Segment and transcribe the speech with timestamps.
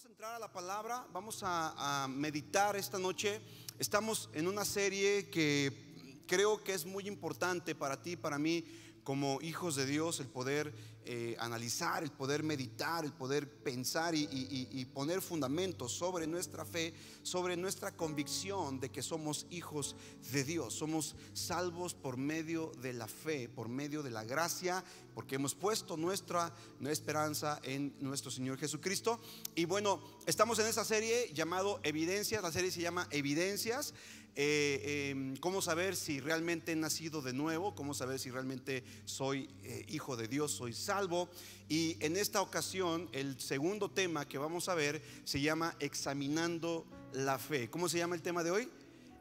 [0.00, 3.38] Vamos a entrar a la palabra, vamos a, meditar esta noche.
[3.78, 8.64] Estamos en una serie que creo que es muy importante para ti, para mí,
[9.04, 10.72] como hijos de Dios, el poder
[11.06, 16.92] eh, analizar, el poder meditar, el poder pensar y, poner fundamentos sobre nuestra fe,
[17.22, 19.96] sobre nuestra convicción de que somos hijos
[20.30, 20.74] de Dios.
[20.74, 25.96] Somos salvos por medio de la fe, por medio de la gracia, porque hemos puesto
[25.96, 29.20] nuestra, nuestra esperanza en nuestro Señor Jesucristo.
[29.54, 33.94] Y bueno, estamos en esa serie llamado Evidencias, la serie se llama Evidencias.
[34.42, 39.50] Eh, eh, cómo saber si realmente he nacido de nuevo, cómo saber si realmente soy
[39.64, 41.28] eh, hijo de Dios, soy salvo.
[41.68, 47.38] Y en esta ocasión, el segundo tema que vamos a ver se llama examinando la
[47.38, 47.68] fe.
[47.68, 48.68] ¿Cómo se llama el tema de hoy?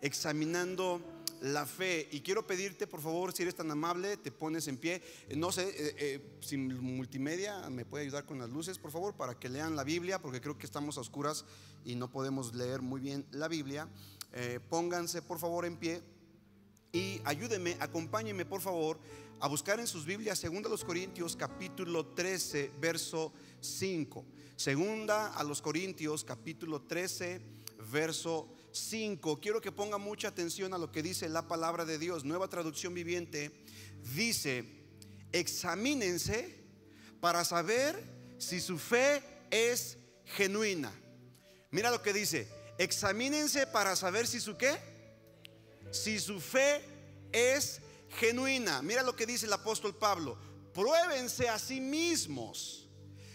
[0.01, 1.01] Examinando
[1.41, 2.07] la fe.
[2.11, 5.01] Y quiero pedirte, por favor, si eres tan amable, te pones en pie.
[5.35, 9.37] No sé, eh, eh, si multimedia me puede ayudar con las luces, por favor, para
[9.37, 11.45] que lean la Biblia, porque creo que estamos a oscuras
[11.85, 13.87] y no podemos leer muy bien la Biblia.
[14.33, 16.01] Eh, pónganse, por favor, en pie
[16.91, 18.99] y ayúdenme, acompáñenme, por favor,
[19.39, 24.25] a buscar en sus Biblias, segunda a los Corintios, capítulo 13, verso 5.
[24.55, 27.39] Segunda a los Corintios, capítulo 13,
[27.91, 29.39] verso 5.
[29.39, 32.25] Quiero que ponga mucha atención a lo que dice la palabra de Dios.
[32.25, 33.51] Nueva traducción viviente
[34.15, 34.65] dice,
[35.31, 36.63] examínense
[37.21, 38.03] para saber
[38.39, 40.91] si su fe es genuina.
[41.71, 42.47] Mira lo que dice,
[42.79, 44.79] examínense para saber si su qué,
[45.91, 46.81] si su fe
[47.31, 47.81] es
[48.17, 48.81] genuina.
[48.81, 50.37] Mira lo que dice el apóstol Pablo,
[50.73, 52.87] pruébense a sí mismos.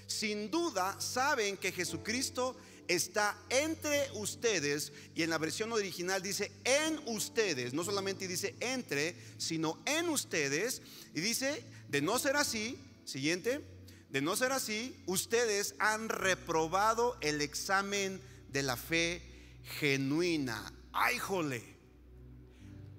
[0.06, 2.56] Sin duda saben que Jesucristo
[2.88, 9.14] está entre ustedes y en la versión original dice en ustedes, no solamente dice entre,
[9.38, 10.82] sino en ustedes
[11.14, 13.60] y dice, de no ser así, siguiente,
[14.08, 19.33] de no ser así, ustedes han reprobado el examen de la fe
[19.64, 20.72] genuina.
[20.92, 21.62] Ay, jole.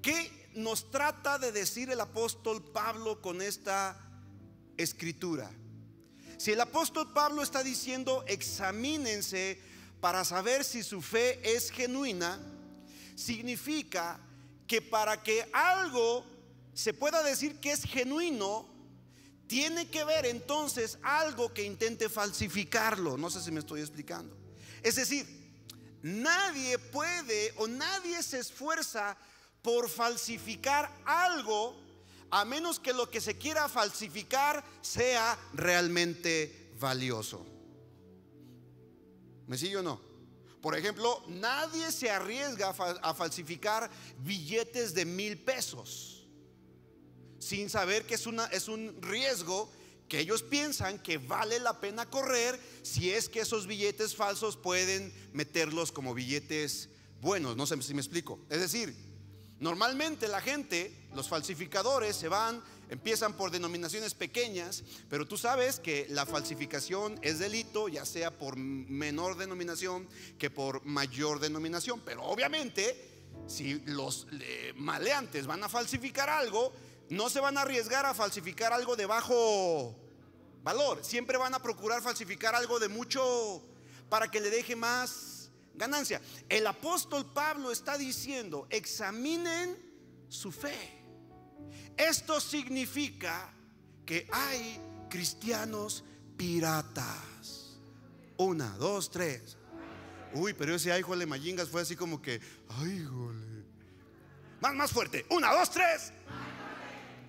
[0.01, 3.97] ¿Qué nos trata de decir el apóstol Pablo con esta
[4.77, 5.49] escritura?
[6.37, 9.59] Si el apóstol Pablo está diciendo, examínense
[10.01, 12.39] para saber si su fe es genuina,
[13.15, 14.19] significa
[14.67, 16.25] que para que algo
[16.73, 18.67] se pueda decir que es genuino,
[19.47, 23.17] tiene que ver entonces algo que intente falsificarlo.
[23.17, 24.35] No sé si me estoy explicando.
[24.83, 25.44] Es decir,
[26.05, 29.17] nadie puede o nadie se esfuerza
[29.63, 31.75] por falsificar algo
[32.29, 37.43] a menos que lo que se quiera falsificar sea realmente valioso.
[39.47, 39.99] ¿Me sigue o no?
[40.61, 43.89] Por ejemplo, nadie se arriesga a falsificar
[44.19, 46.27] billetes de mil pesos
[47.39, 49.71] sin saber que es, una, es un riesgo
[50.07, 55.13] que ellos piensan que vale la pena correr si es que esos billetes falsos pueden
[55.33, 56.89] meterlos como billetes
[57.21, 57.55] buenos.
[57.57, 58.39] No sé si me explico.
[58.49, 58.95] Es decir,
[59.59, 66.07] normalmente la gente, los falsificadores, se van empiezan por denominaciones pequeñas, pero tú sabes que
[66.09, 70.07] la falsificación es delito, ya sea por menor denominación
[70.37, 72.01] que por mayor denominación.
[72.05, 73.15] Pero obviamente,
[73.47, 76.73] si los eh, maleantes van a falsificar algo,
[77.09, 79.95] no se van a arriesgar a falsificar algo de bajo
[80.63, 81.03] valor.
[81.03, 83.63] Siempre van a procurar falsificar algo de mucho
[84.09, 86.21] para que le deje más ganancia.
[86.49, 89.77] El apóstol Pablo está diciendo, examinen
[90.29, 91.03] su fe.
[91.97, 93.53] Esto significa
[94.05, 94.79] que hay
[95.09, 96.03] cristianos
[96.37, 97.79] piratas.
[98.37, 99.57] Una, dos, tres.
[100.33, 103.63] Uy, pero ese ay, jole, mayingas fue así como que, ay, jole.
[104.59, 105.25] Más, más fuerte.
[105.29, 106.11] Una, dos, tres.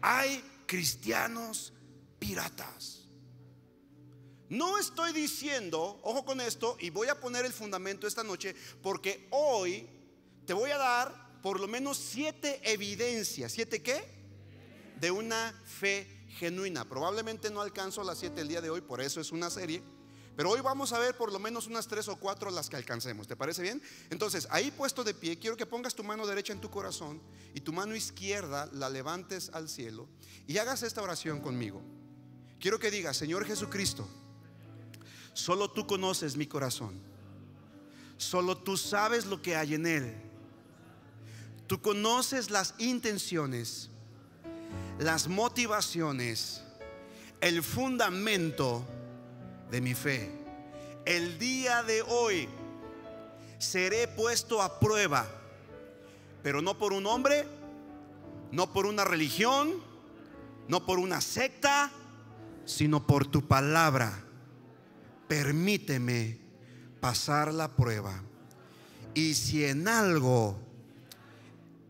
[0.01, 1.73] Hay cristianos
[2.19, 3.09] piratas.
[4.49, 9.27] No estoy diciendo, ojo con esto, y voy a poner el fundamento esta noche, porque
[9.31, 9.89] hoy
[10.47, 13.53] te voy a dar por lo menos siete evidencias.
[13.53, 14.17] ¿Siete qué?
[15.01, 16.07] de una fe
[16.39, 16.85] genuina.
[16.85, 19.83] Probablemente no alcanzo las siete el día de hoy, por eso es una serie.
[20.37, 23.27] Pero hoy vamos a ver por lo menos unas tres o cuatro las que alcancemos.
[23.27, 23.83] ¿Te parece bien?
[24.11, 27.21] Entonces, ahí puesto de pie, quiero que pongas tu mano derecha en tu corazón
[27.55, 30.07] y tu mano izquierda la levantes al cielo
[30.47, 31.83] y hagas esta oración conmigo.
[32.61, 34.07] Quiero que digas, Señor Jesucristo,
[35.33, 37.01] solo tú conoces mi corazón.
[38.19, 40.15] Solo tú sabes lo que hay en él.
[41.67, 43.91] Tú conoces las intenciones
[44.99, 46.63] las motivaciones,
[47.41, 48.85] el fundamento
[49.71, 50.31] de mi fe.
[51.05, 52.49] El día de hoy
[53.59, 55.27] seré puesto a prueba,
[56.43, 57.47] pero no por un hombre,
[58.53, 59.75] no por una religión,
[60.69, 61.91] no por una secta,
[62.65, 64.25] sino por tu palabra.
[65.29, 66.39] Permíteme
[67.01, 68.23] pasar la prueba.
[69.15, 70.59] Y si en algo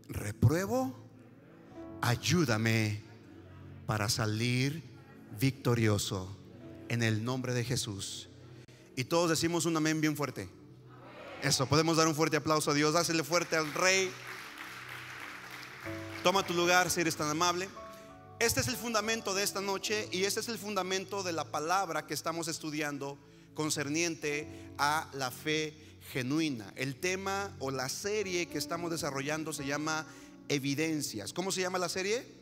[0.07, 0.95] repruebo,
[2.01, 3.01] ayúdame
[3.85, 4.83] para salir
[5.39, 6.36] victorioso
[6.89, 8.29] en el nombre de Jesús.
[8.95, 10.49] Y todos decimos un amén bien fuerte.
[11.43, 12.93] Eso, podemos dar un fuerte aplauso a Dios.
[12.93, 14.11] Dásele fuerte al Rey.
[16.23, 17.69] Toma tu lugar si eres tan amable.
[18.39, 22.05] Este es el fundamento de esta noche y este es el fundamento de la palabra
[22.05, 23.17] que estamos estudiando
[23.53, 24.47] concerniente
[24.77, 25.73] a la fe
[26.11, 26.71] genuina.
[26.75, 30.05] El tema o la serie que estamos desarrollando se llama
[30.49, 31.33] Evidencias.
[31.33, 32.36] ¿Cómo se llama la serie?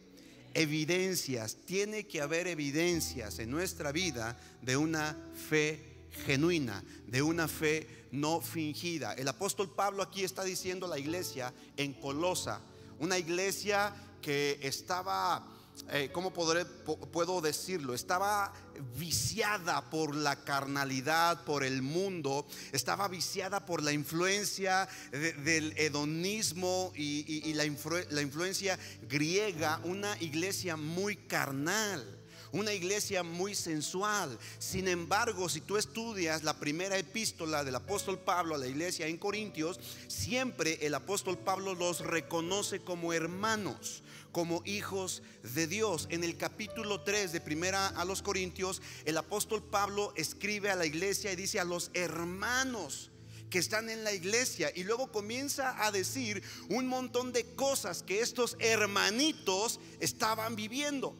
[0.56, 1.57] Evidencias.
[1.66, 5.16] Tiene que haber evidencias en nuestra vida de una
[5.50, 5.80] fe
[6.25, 9.13] genuina, de una fe no fingida.
[9.13, 12.62] El apóstol Pablo aquí está diciendo a la iglesia en Colosa,
[13.00, 15.46] una iglesia que estaba
[15.92, 17.94] eh, ¿cómo podré, puedo decirlo?
[17.94, 18.54] Estaba
[18.98, 27.54] viciada por la carnalidad, por el mundo, estaba viciada por la influencia del hedonismo y,
[27.54, 32.04] la influencia griega, una iglesia muy carnal
[32.51, 34.39] una iglesia muy sensual.
[34.60, 39.18] Sin embargo, si tú estudias la primera epístola del apóstol Pablo a la iglesia en
[39.18, 39.77] Corintios,
[40.07, 44.04] siempre el apóstol Pablo los reconoce como hermanos
[44.36, 45.24] como hijos
[45.54, 46.10] de Dios.
[46.12, 50.86] En el capítulo 3 de Primera a los Corintios, el apóstol Pablo escribe a la
[50.86, 53.12] iglesia y dice a los hermanos
[53.50, 58.20] que están en la iglesia y luego comienza a decir un montón de cosas que
[58.20, 61.16] estos hermanitos estaban viviendo.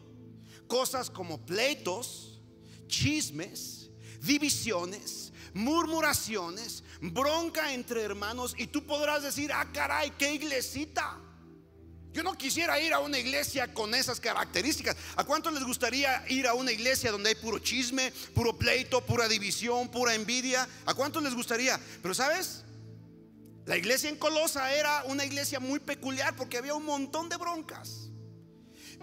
[0.68, 2.42] Cosas como pleitos,
[2.88, 3.92] chismes,
[4.24, 11.22] divisiones, murmuraciones, bronca entre hermanos y tú podrás decir, ah caray, qué iglesita.
[12.16, 14.96] Yo no quisiera ir a una iglesia con esas características.
[15.18, 19.28] ¿A cuántos les gustaría ir a una iglesia donde hay puro chisme, puro pleito, pura
[19.28, 20.66] división, pura envidia?
[20.86, 21.78] ¿A cuántos les gustaría?
[22.02, 22.64] Pero sabes,
[23.66, 28.10] la iglesia en Colosa era una iglesia muy peculiar porque había un montón de broncas.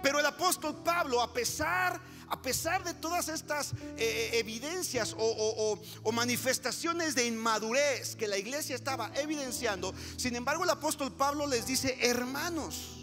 [0.03, 5.79] Pero el apóstol Pablo, a pesar, a pesar de todas estas eh, eh, evidencias o,
[6.03, 11.67] o manifestaciones de inmadurez que la iglesia estaba evidenciando, sin embargo el apóstol Pablo les
[11.67, 13.02] dice, hermanos,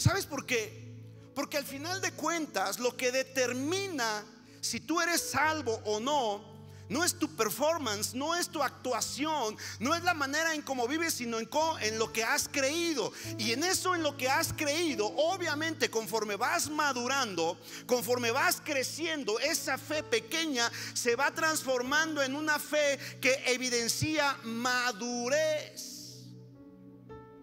[0.00, 0.94] ¿Sabes por qué?
[1.34, 4.24] Porque al final de cuentas lo que determina
[4.62, 6.42] si tú eres salvo o no,
[6.88, 11.12] no es tu performance, no es tu actuación, no es la manera en cómo vives,
[11.12, 13.12] sino en, lo que has creído.
[13.36, 19.38] Y en eso, en lo que has creído, obviamente conforme vas madurando, conforme vas creciendo,
[19.38, 26.24] esa fe pequeña se va transformando en una fe que evidencia madurez.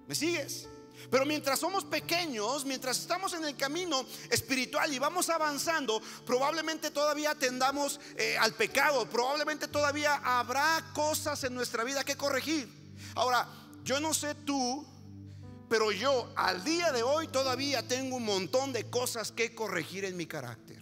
[0.08, 0.68] ¿Me sigues?
[1.10, 7.34] Pero mientras somos pequeños, mientras estamos en el camino espiritual y vamos avanzando, probablemente todavía
[7.36, 12.68] tendamos eh, al pecado, probablemente todavía habrá cosas en nuestra vida que corregir.
[13.16, 13.48] Ahora,
[13.84, 14.86] yo no sé tú,
[15.70, 20.18] pero yo al día de hoy todavía tengo un montón de cosas que corregir en
[20.18, 20.77] mi carácter.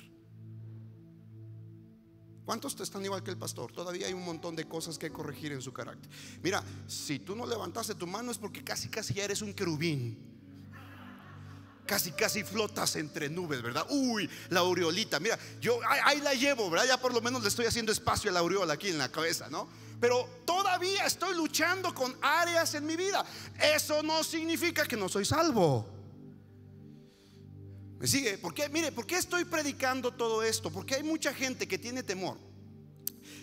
[2.46, 3.72] ¿Cuántos están igual que el pastor?
[3.72, 6.10] Todavía hay un montón de cosas que corregir en su carácter.
[6.44, 10.34] Mira, si tú no levantaste tu mano es porque casi casi ya eres un querubín.
[11.88, 13.86] Casi casi flotas entre nubes, ¿verdad?
[13.90, 15.20] Uy, la aureolita.
[15.20, 16.88] Mira, yo ahí, la llevo, ¿verdad?
[16.88, 19.50] Ya por lo menos le estoy haciendo espacio a la aureola aquí en la cabeza,
[19.50, 19.68] ¿no?
[20.00, 23.26] Pero todavía estoy luchando con áreas en mi vida.
[23.60, 25.95] Eso no significa que no soy salvo.
[28.00, 28.38] ¿Me sigue?
[28.38, 30.72] Porque, mire, ¿por qué estoy predicando todo esto?
[30.72, 32.38] Porque hay mucha gente que tiene temor.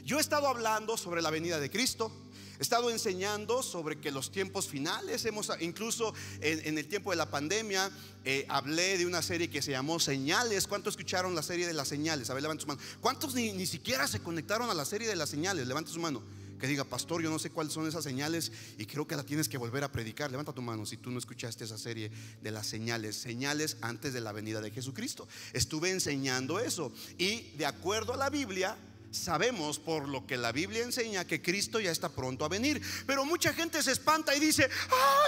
[0.05, 2.13] Yo he estado hablando sobre la venida de Cristo.
[2.59, 7.31] He estado enseñando sobre que los tiempos finales, hemos incluso en, el tiempo de la
[7.31, 7.91] pandemia,
[8.25, 10.67] eh, hablé de una serie que se llamó Señales.
[10.67, 12.31] ¿Cuántos escucharon la serie de las señales?
[12.31, 12.81] A ver, levante su mano.
[13.01, 15.67] ¿Cuántos ni, ni siquiera se conectaron a la serie de las señales?
[15.67, 16.23] Levante su mano
[16.63, 19.49] que diga, pastor, yo no sé cuáles son esas señales y creo que la tienes
[19.49, 20.31] que volver a predicar.
[20.31, 24.21] Levanta tu mano si tú no escuchaste esa serie de las señales, señales antes de
[24.21, 25.27] la venida de Jesucristo.
[25.53, 28.77] Estuve enseñando eso y de acuerdo a la Biblia,
[29.11, 32.81] sabemos por lo que la Biblia enseña que Cristo ya está pronto a venir.
[33.09, 34.71] Pero mucha gente se espanta y dice,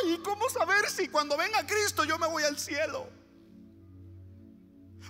[0.04, 3.23] ay, ¿cómo saber si cuando venga Cristo yo me voy al cielo?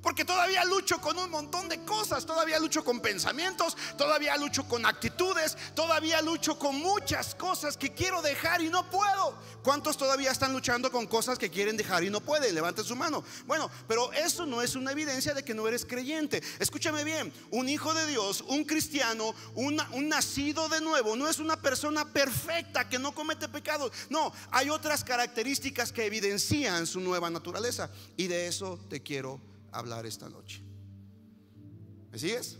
[0.04, 4.84] Porque todavía lucho con un montón de cosas, todavía lucho con pensamientos, todavía lucho con
[4.84, 9.34] actitudes, todavía lucho con muchas cosas que quiero dejar y no puedo.
[9.62, 12.54] ¿Cuántos todavía están luchando con cosas que quieren dejar y no pueden?
[12.54, 13.24] Levanten su mano.
[13.46, 16.42] Bueno, pero eso no es una evidencia de que no eres creyente.
[16.58, 21.56] Escúchame bien, un hijo de Dios, un cristiano, un nacido de nuevo, no es una
[21.56, 23.90] persona perfecta que no comete pecados.
[24.10, 27.88] No, hay otras características que evidencian su nueva naturaleza.
[28.18, 30.62] Y de eso te quiero hablar esta noche.
[32.10, 32.58] ¿Me sigues?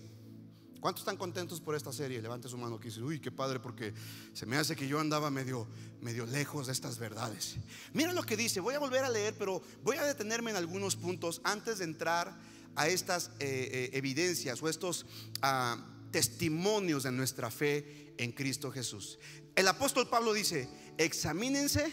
[0.80, 2.20] ¿Cuántos están contentos por esta serie?
[2.20, 3.94] Levante su mano que dice, uy, qué padre, porque
[4.34, 5.66] se me hace que yo andaba medio,
[6.02, 7.56] medio lejos de estas verdades.
[7.94, 10.94] Mira lo que dice, voy a volver a leer, pero voy a detenerme en algunos
[10.94, 12.38] puntos antes de entrar
[12.76, 15.06] a estas eh, eh, evidencias o estos
[15.40, 15.78] ah,
[16.10, 19.18] testimonios de nuestra fe en Cristo Jesús.
[19.54, 20.68] El apóstol Pablo dice,
[20.98, 21.90] examínense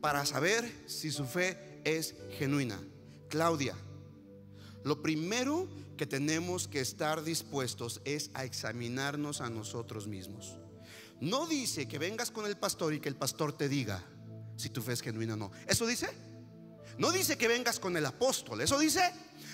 [0.00, 2.80] para saber si su fe es genuina.
[3.28, 3.76] Claudia,
[4.84, 10.56] lo primero que tenemos que estar dispuestos es a examinarnos a nosotros mismos.
[11.20, 14.04] No dice que vengas con el pastor y que el pastor te diga
[14.56, 15.50] si tu fe es genuina o no.
[15.66, 16.08] ¿Eso dice?
[16.98, 18.60] No dice que vengas con el apóstol.
[18.60, 19.00] ¿Eso dice?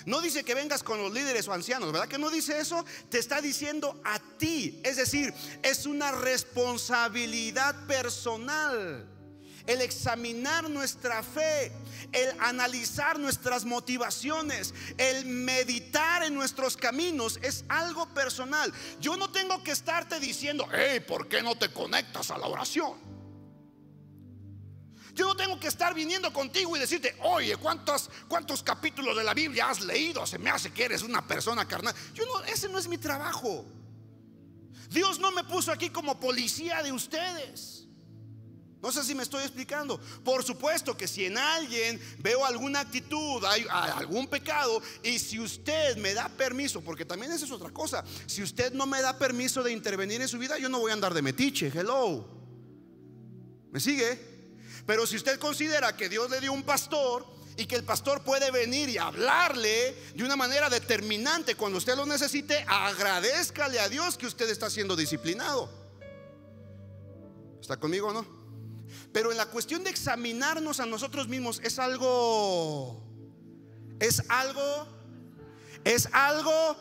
[0.05, 2.83] No dice que vengas con los líderes o ancianos, ¿verdad que no dice eso?
[3.09, 4.81] Te está diciendo a ti.
[4.83, 5.33] Es decir,
[5.63, 9.07] es una responsabilidad personal
[9.67, 11.71] el examinar nuestra fe,
[12.11, 18.73] el analizar nuestras motivaciones, el meditar en nuestros caminos es algo personal.
[18.99, 23.11] Yo no tengo que estarte diciendo, hey, ¿por qué no te conectas a la oración?
[25.13, 29.33] Yo no tengo que estar viniendo contigo y decirte, oye, ¿cuántos, ¿cuántos capítulos de la
[29.33, 30.25] Biblia has leído?
[30.25, 31.93] Se me hace que eres una persona carnal.
[32.13, 33.65] Yo no, ese no es mi trabajo.
[34.89, 37.80] Dios no me puso aquí como policía de ustedes.
[38.91, 39.97] No sé si me estoy explicando.
[40.21, 45.95] Por supuesto que si en alguien veo alguna actitud, hay, algún pecado, y si usted
[45.95, 49.63] me da permiso, porque también esa es otra cosa, si usted no me da permiso
[49.63, 51.71] de intervenir en su vida, yo no voy a andar de metiche.
[51.73, 52.27] Hello.
[53.71, 54.19] ¿Me sigue?
[54.85, 58.51] Pero si usted considera que Dios le dio un pastor y que el pastor puede
[58.51, 64.27] venir y hablarle de una manera determinante cuando usted lo necesite, agradezcale a Dios que
[64.27, 65.69] usted está siendo disciplinado.
[67.61, 68.40] ¿Está conmigo o no?
[69.11, 73.03] Pero en la cuestión de examinarnos a nosotros mismos es algo,
[73.99, 74.87] es algo,
[75.83, 76.77] es algo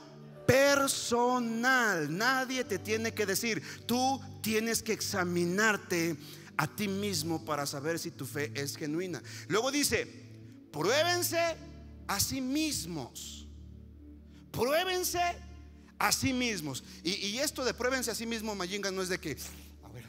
[0.47, 2.17] personal.
[2.17, 6.17] Nadie te tiene que decir, tú tienes que examinarte
[6.57, 9.23] a ti mismo para saber si tu fe es genuina.
[9.49, 10.07] Luego dice,
[10.73, 11.57] pruébense
[12.07, 13.47] a sí mismos.
[14.51, 15.21] Pruébense
[15.99, 16.83] a sí mismos.
[17.05, 19.37] Y, esto de pruébense a sí mismos, Mayinga, no es de que,
[19.85, 20.05] a ver,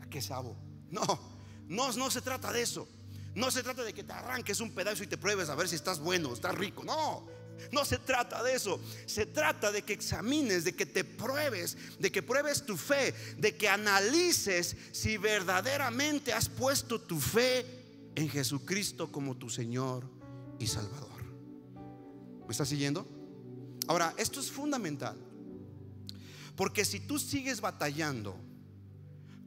[0.00, 0.56] ¿a qué sabo?
[0.90, 1.04] No,
[1.68, 2.88] no, no se trata de eso.
[3.34, 5.76] No se trata de que te arranques un pedazo y te pruebes a ver si
[5.76, 6.82] estás bueno, estás rico.
[6.82, 7.26] No,
[7.72, 8.80] no se trata de eso.
[9.06, 13.56] Se trata de que examines, de que te pruebes, de que pruebes tu fe, de
[13.56, 17.66] que analices si verdaderamente has puesto tu fe
[18.14, 20.04] en Jesucristo como tu Señor
[20.58, 21.22] y Salvador.
[22.46, 23.06] ¿Me estás siguiendo?
[23.86, 25.16] Ahora, esto es fundamental.
[26.56, 28.36] Porque si tú sigues batallando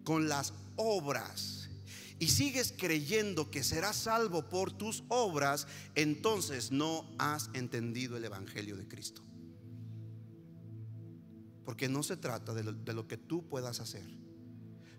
[0.04, 1.70] con las obras
[2.22, 8.78] y sigues creyendo que serás salvo por tus obras, entonces no has entendido el Evangelio
[8.78, 9.24] de Cristo.
[11.66, 14.06] Porque no se trata de lo, que tú puedas hacer.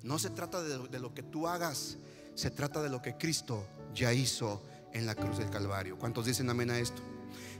[0.02, 1.96] No se trata de, de lo que tú hagas.
[2.34, 4.60] Se trata de lo que Cristo ya hizo
[4.92, 5.96] en la cruz del Calvario.
[5.98, 7.02] ¿Cuántos dicen amén a esto?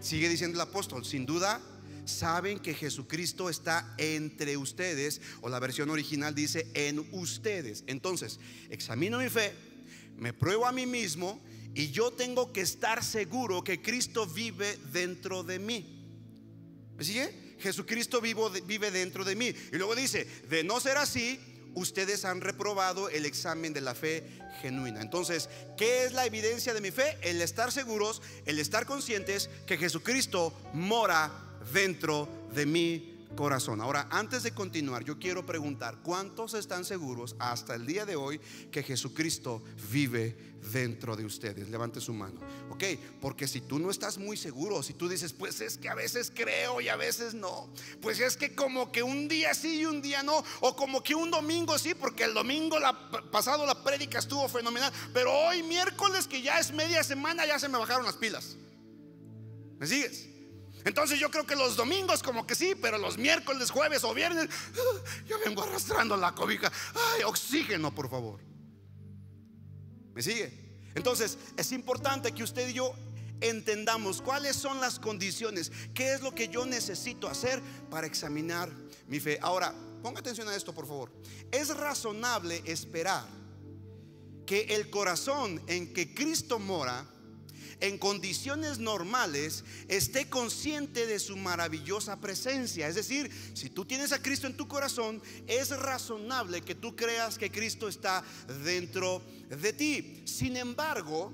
[0.00, 1.60] Sigue diciendo el apóstol, sin duda
[2.04, 7.84] saben que Jesucristo está entre ustedes, o la versión original dice en ustedes.
[7.86, 8.40] Entonces,
[8.70, 9.52] examino mi fe,
[10.16, 11.40] me pruebo a mí mismo
[11.74, 15.98] y yo tengo que estar seguro que Cristo vive dentro de mí.
[16.96, 17.56] ¿Me sigue?
[17.58, 19.54] Jesucristo vivo, vive dentro de mí.
[19.72, 21.38] Y luego dice, de no ser así,
[21.74, 24.24] ustedes han reprobado el examen de la fe
[24.60, 25.00] genuina.
[25.00, 27.16] Entonces, ¿qué es la evidencia de mi fe?
[27.22, 33.80] El estar seguros, el estar conscientes que Jesucristo mora dentro de mi corazón.
[33.80, 38.38] Ahora, antes de continuar, yo quiero preguntar, ¿cuántos están seguros hasta el día de hoy
[38.70, 40.36] que Jesucristo vive
[40.72, 41.68] dentro de ustedes?
[41.68, 42.40] Levante su mano.
[42.70, 42.84] Ok,
[43.20, 46.32] porque si tú no estás muy seguro, si tú dices, pues es que a veces
[46.34, 50.02] creo y a veces no, pues es que como que un día sí y un
[50.02, 52.76] día no, o como que un domingo sí, porque el domingo
[53.30, 57.68] pasado la prédica estuvo fenomenal, pero hoy miércoles que ya es media semana ya se
[57.68, 58.56] me bajaron las pilas.
[59.78, 60.31] ¿Me sigues?
[60.84, 64.48] Entonces yo creo que los domingos como que sí, pero los miércoles, jueves o viernes,
[65.26, 66.70] yo vengo arrastrando la cobija.
[66.94, 68.40] Ay, oxígeno, por favor.
[70.14, 70.52] ¿Me sigue?
[70.94, 72.94] Entonces es importante que usted y yo
[73.40, 77.60] entendamos cuáles son las condiciones, qué es lo que yo necesito hacer
[77.90, 78.70] para examinar
[79.08, 79.38] mi fe.
[79.42, 81.12] Ahora, ponga atención a esto, por favor.
[81.50, 83.26] Es razonable esperar
[84.46, 87.06] que el corazón en que Cristo mora
[87.82, 92.86] en condiciones normales esté consciente de su maravillosa presencia.
[92.86, 97.38] Es decir, si tú tienes a Cristo en tu corazón, es razonable que tú creas
[97.38, 98.22] que Cristo está
[98.64, 100.22] dentro de ti.
[100.24, 101.32] Sin embargo,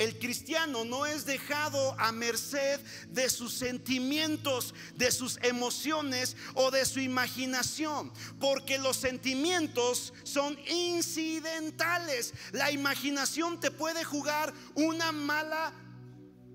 [0.00, 2.80] el cristiano no es dejado a merced
[3.10, 12.32] de sus sentimientos, de sus emociones o de su imaginación, porque los sentimientos son incidentales.
[12.52, 15.74] La imaginación te puede jugar una mala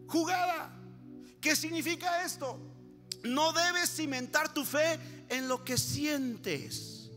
[0.08, 0.75] jugada.
[1.40, 2.60] ¿Qué significa esto?
[3.24, 5.00] No debes cimentar tu fe
[5.30, 7.12] en lo que sientes.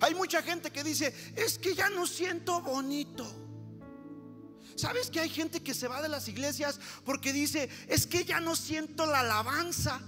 [0.00, 3.45] Hay mucha gente que dice, es que ya no siento bonito.
[4.76, 8.40] ¿Sabes que hay gente que se va de las iglesias porque dice, es que ya
[8.40, 10.00] no siento la alabanza?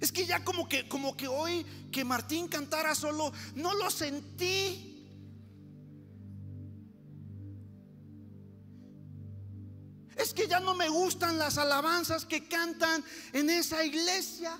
[0.00, 4.92] Es que ya como que como que hoy que Martín cantara solo no lo sentí.
[10.16, 14.58] Es que ya no me gustan las alabanzas que cantan en esa iglesia.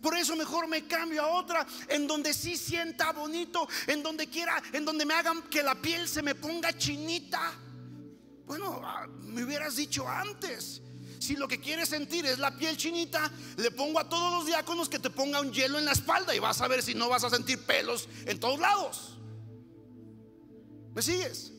[0.00, 4.62] Por eso mejor me cambio a otra en donde sí sienta bonito, en donde quiera,
[4.72, 7.52] en donde me hagan que la piel se me ponga chinita.
[8.46, 10.82] Bueno, ah, me hubieras dicho antes.
[11.20, 14.88] Si lo que quieres sentir es la piel chinita, le pongo a todos los diáconos
[14.88, 17.24] que te ponga un hielo en la espalda y vas a ver si no vas
[17.24, 19.18] a sentir pelos en todos lados.
[20.94, 21.52] ¿Me sigues?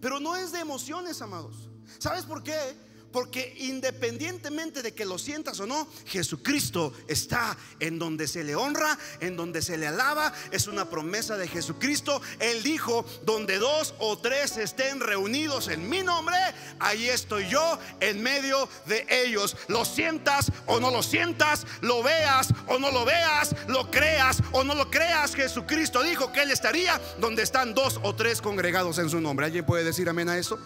[0.00, 1.68] Pero no es de emociones, amados.
[1.98, 2.76] ¿Sabes por qué?
[3.12, 8.98] Porque independientemente de que lo sientas o no, Jesucristo está en donde se le honra,
[9.20, 10.32] en donde se le alaba.
[10.50, 12.20] Es una promesa de Jesucristo.
[12.40, 16.36] Él dijo, donde dos o tres estén reunidos en mi nombre,
[16.78, 19.56] ahí estoy yo en medio de ellos.
[19.68, 24.64] Lo sientas o no lo sientas, lo veas o no lo veas, lo creas o
[24.64, 25.34] no lo creas.
[25.34, 29.46] Jesucristo dijo que Él estaría donde están dos o tres congregados en su nombre.
[29.46, 30.58] ¿Alguien puede decir amén a eso?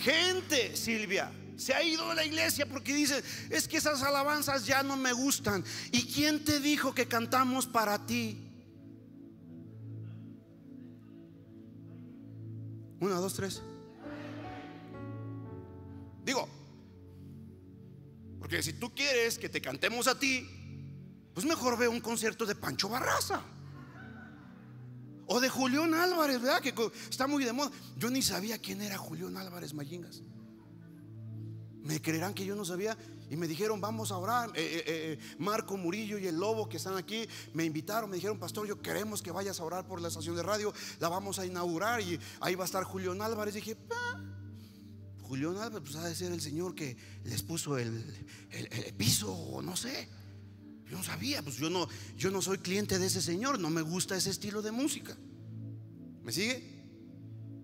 [0.00, 4.82] Gente, Silvia, se ha ido de la iglesia porque dice, es que esas alabanzas ya
[4.82, 5.62] no me gustan.
[5.92, 8.46] ¿Y quién te dijo que cantamos para ti?
[12.98, 13.62] Una, dos, tres.
[16.24, 16.48] Digo,
[18.38, 20.48] porque si tú quieres que te cantemos a ti,
[21.34, 23.42] pues mejor ve un concierto de Pancho Barraza.
[25.32, 26.60] O de Julián Álvarez, ¿verdad?
[26.60, 26.74] Que
[27.08, 27.70] está muy de moda.
[27.96, 30.22] Yo ni sabía quién era Julián Álvarez Mayingas.
[31.84, 32.98] Me creerán que yo no sabía
[33.30, 34.50] y me dijeron, vamos a orar.
[34.50, 38.40] Eh, eh, eh, Marco Murillo y el Lobo que están aquí me invitaron, me dijeron,
[38.40, 41.46] pastor, yo queremos que vayas a orar por la estación de radio, la vamos a
[41.46, 43.54] inaugurar y ahí va a estar Julián Álvarez.
[43.54, 44.20] dije, ah,
[45.22, 48.04] Julián Álvarez, pues ha de ser el señor que les puso el,
[48.50, 50.08] el piso o no sé.
[50.90, 53.80] Yo no sabía, pues yo no, yo no soy cliente de ese señor, no me
[53.80, 55.16] gusta ese estilo de música.
[56.24, 56.82] ¿Me sigue?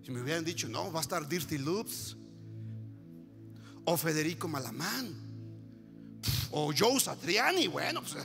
[0.01, 2.15] Si me hubieran dicho, no, va a estar Dirty Loops,
[3.83, 5.13] o Federico Malamán,
[6.51, 8.15] o Joe Satriani, bueno, pues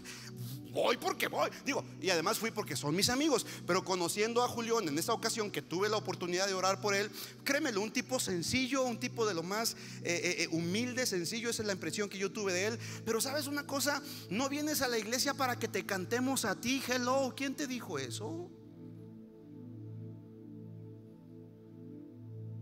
[0.72, 1.50] voy porque voy.
[1.64, 3.46] Digo, y además fui porque son mis amigos.
[3.66, 7.10] Pero conociendo a Julián en esta ocasión que tuve la oportunidad de orar por él,
[7.44, 11.62] créemelo, un tipo sencillo, un tipo de lo más eh, eh, eh, humilde, sencillo, esa
[11.62, 12.78] es la impresión que yo tuve de él.
[13.04, 16.82] Pero sabes una cosa, no vienes a la iglesia para que te cantemos a ti,
[16.88, 17.34] hello.
[17.36, 18.50] ¿Quién te dijo eso?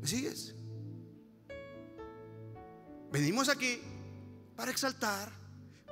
[0.00, 0.54] ¿Me sigues?
[3.12, 3.80] Venimos aquí
[4.56, 5.30] para exaltar,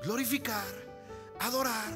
[0.02, 0.87] glorificar
[1.40, 1.92] adorar,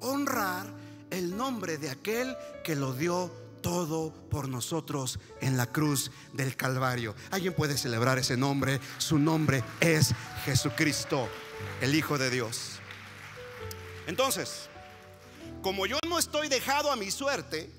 [0.00, 0.66] honrar
[1.10, 3.30] el nombre de aquel que lo dio
[3.62, 7.14] todo por nosotros en la cruz del Calvario.
[7.30, 8.80] Alguien puede celebrar ese nombre.
[8.98, 10.12] Su nombre es
[10.44, 11.28] Jesucristo,
[11.80, 12.80] el Hijo de Dios.
[14.06, 14.68] Entonces,
[15.62, 17.70] como yo no estoy dejado a mi suerte,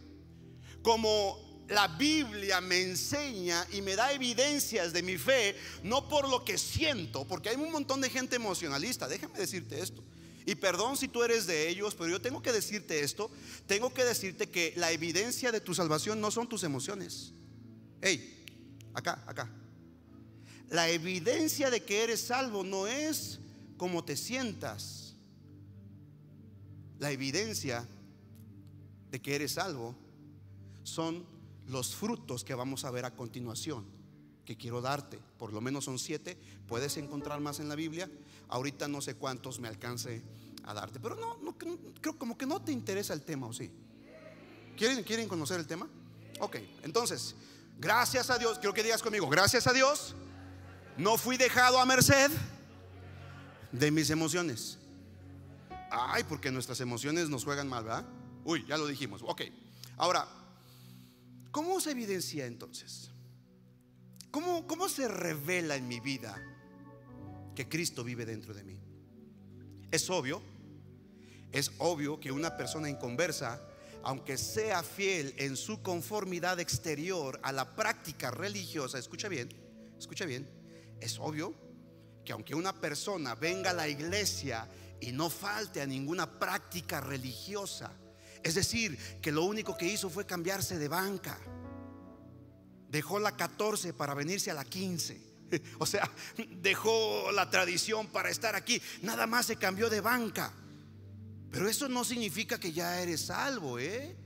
[0.82, 6.46] como la Biblia me enseña y me da evidencias de mi fe, no por lo
[6.46, 10.04] que siento, porque hay un montón de gente emocionalista, déjame decirte esto.
[10.45, 13.32] Y perdón si tú eres de ellos, pero yo tengo que decirte esto.
[13.65, 17.34] Tengo que decirte que la evidencia de tu salvación no son tus emociones.
[18.01, 18.43] Hey,
[18.93, 19.49] acá, acá.
[20.69, 23.39] La evidencia de que eres salvo no es
[23.77, 25.15] como te sientas.
[26.99, 27.88] La evidencia
[29.12, 29.95] de que eres salvo
[30.84, 31.25] son
[31.67, 33.86] los frutos que vamos a ver a continuación,
[34.45, 35.19] que quiero darte.
[35.38, 36.38] Por lo menos son siete.
[36.67, 38.10] Puedes encontrar más en la Biblia.
[38.49, 40.23] Ahorita no sé cuántos me alcance
[40.63, 43.71] a darte, pero no, no creo como que no te interesa el tema, ¿o sí?
[44.77, 45.88] ¿Quieren, ¿Quieren conocer el tema?
[46.39, 47.36] Ok, entonces,
[47.79, 50.15] gracias a Dios, quiero que digas conmigo, gracias a Dios,
[50.97, 52.32] no fui dejado a merced
[53.71, 54.77] de mis emociones.
[55.91, 58.06] Ay, porque nuestras emociones nos juegan mal, ¿verdad?
[58.45, 59.21] Uy, ya lo dijimos.
[59.25, 59.41] Ok,
[59.97, 60.27] ahora,
[61.51, 63.12] ¿cómo se evidencia entonces?
[64.32, 66.36] ¿Cómo, cómo se revela en mi vida
[67.56, 68.80] que Cristo vive dentro de mí.
[69.92, 70.42] Es obvio,
[71.52, 73.62] es obvio que una persona inconversa
[74.04, 79.50] aunque sea fiel en su conformidad exterior a la práctica religiosa, escucha bien,
[79.98, 80.48] escucha bien,
[81.00, 81.54] es obvio
[82.26, 84.68] que aunque una persona venga a la iglesia
[85.00, 87.94] y no falte a ninguna práctica religiosa,
[88.44, 91.39] es decir, que lo único que hizo fue cambiarse de banca,
[92.89, 95.33] dejó la 14 para venirse a la 15.
[95.80, 96.10] O sea,
[96.62, 98.82] dejó la tradición para estar aquí.
[99.02, 100.54] Nada más se cambió de banca.
[101.52, 104.18] Pero eso no significa que ya eres salvo, ¿eh?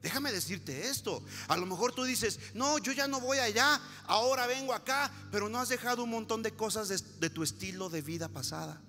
[0.00, 1.24] Déjame decirte esto.
[1.48, 5.48] A lo mejor tú dices, no, yo ya no voy allá, ahora vengo acá, pero
[5.48, 8.80] no has dejado un montón de cosas de, de tu estilo de vida pasada.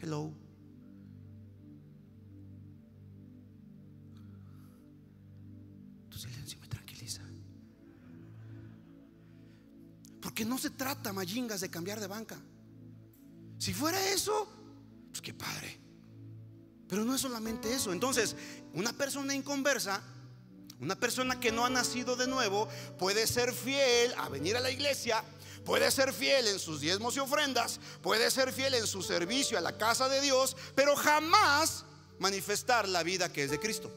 [0.00, 0.41] Hello.
[10.22, 12.38] Porque no se trata, mayingas, de cambiar de banca.
[13.58, 14.48] Si fuera eso,
[15.10, 15.78] pues qué padre.
[16.88, 17.92] Pero no es solamente eso.
[17.92, 18.36] Entonces,
[18.72, 20.00] una persona inconversa,
[20.80, 24.70] una persona que no ha nacido de nuevo, puede ser fiel a venir a la
[24.70, 25.24] iglesia,
[25.64, 29.60] puede ser fiel en sus diezmos y ofrendas, puede ser fiel en su servicio a
[29.60, 31.84] la casa de Dios, pero jamás
[32.20, 33.90] manifestar la vida que es de Cristo.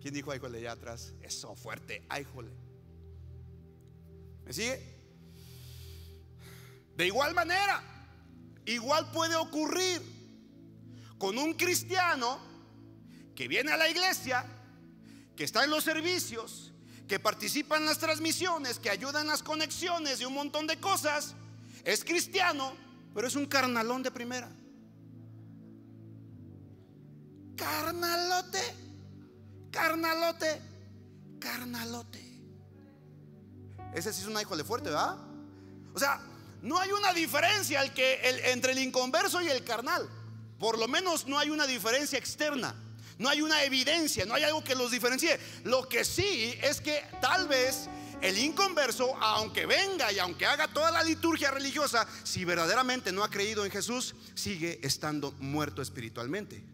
[0.00, 1.12] ¿Quién dijo ay, jole, allá atrás?
[1.20, 2.50] Eso, fuerte, ay, jole.
[4.44, 5.00] ¿Me sigue?
[6.96, 7.82] De igual manera,
[8.64, 10.02] igual puede ocurrir
[11.18, 12.38] con un cristiano
[13.34, 14.44] que viene a la iglesia,
[15.36, 16.72] que está en los servicios,
[17.06, 21.34] que participa en las transmisiones, que ayuda en las conexiones y un montón de cosas.
[21.84, 22.74] Es cristiano,
[23.14, 24.50] pero es un carnalón de primera.
[27.56, 28.60] Carnalote,
[29.70, 30.60] carnalote,
[31.38, 32.20] carnalote.
[33.94, 35.16] Ese sí es un hijo de fuerte, ¿verdad?
[35.94, 36.20] O sea,
[36.62, 40.08] no hay una diferencia entre el inconverso y el carnal.
[40.58, 42.74] Por lo menos no hay una diferencia externa.
[43.18, 45.38] No hay una evidencia, no hay algo que los diferencie.
[45.64, 47.88] Lo que sí es que tal vez
[48.22, 53.30] el inconverso, aunque venga y aunque haga toda la liturgia religiosa, si verdaderamente no ha
[53.30, 56.64] creído en Jesús, sigue estando muerto espiritualmente.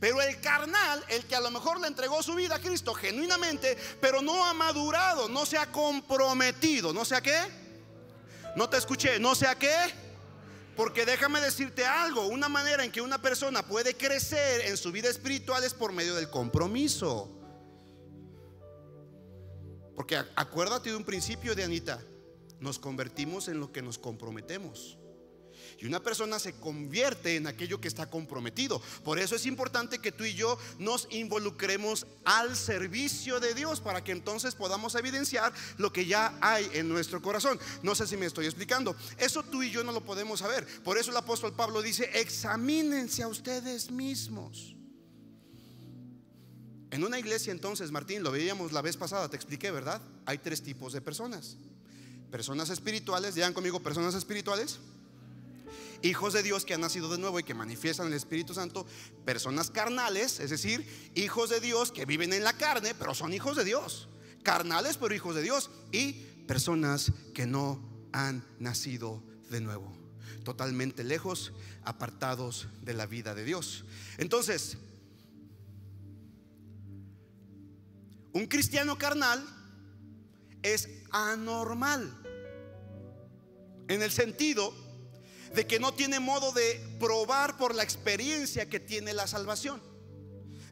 [0.00, 3.78] Pero el carnal, el que a lo mejor le entregó su vida a Cristo genuinamente,
[4.00, 7.64] pero no ha madurado, no se ha comprometido, no sé a qué
[8.54, 9.74] no te escuché, no sé a qué.
[10.76, 15.08] Porque déjame decirte algo, una manera en que una persona puede crecer en su vida
[15.08, 17.30] espiritual es por medio del compromiso.
[19.94, 22.02] Porque acuérdate de un principio de Anita,
[22.58, 24.98] nos convertimos en lo que nos comprometemos.
[25.78, 28.80] Y una persona se convierte en aquello que está comprometido.
[29.02, 34.02] Por eso es importante que tú y yo nos involucremos al servicio de Dios para
[34.02, 37.58] que entonces podamos evidenciar lo que ya hay en nuestro corazón.
[37.82, 38.96] No sé si me estoy explicando.
[39.18, 40.66] Eso tú y yo no lo podemos saber.
[40.82, 44.74] Por eso el apóstol Pablo dice, examínense a ustedes mismos.
[46.90, 50.00] En una iglesia entonces, Martín, lo veíamos la vez pasada, te expliqué, ¿verdad?
[50.26, 51.56] Hay tres tipos de personas.
[52.30, 54.78] Personas espirituales, digan conmigo, personas espirituales
[56.04, 58.86] hijos de Dios que han nacido de nuevo y que manifiestan el Espíritu Santo,
[59.24, 63.56] personas carnales, es decir, hijos de Dios que viven en la carne, pero son hijos
[63.56, 64.08] de Dios,
[64.42, 66.12] carnales pero hijos de Dios, y
[66.46, 69.96] personas que no han nacido de nuevo,
[70.44, 71.52] totalmente lejos,
[71.84, 73.84] apartados de la vida de Dios.
[74.18, 74.76] Entonces,
[78.34, 79.42] un cristiano carnal
[80.62, 82.20] es anormal.
[83.88, 84.83] En el sentido
[85.54, 89.80] de que no tiene modo de probar por la experiencia que tiene la salvación.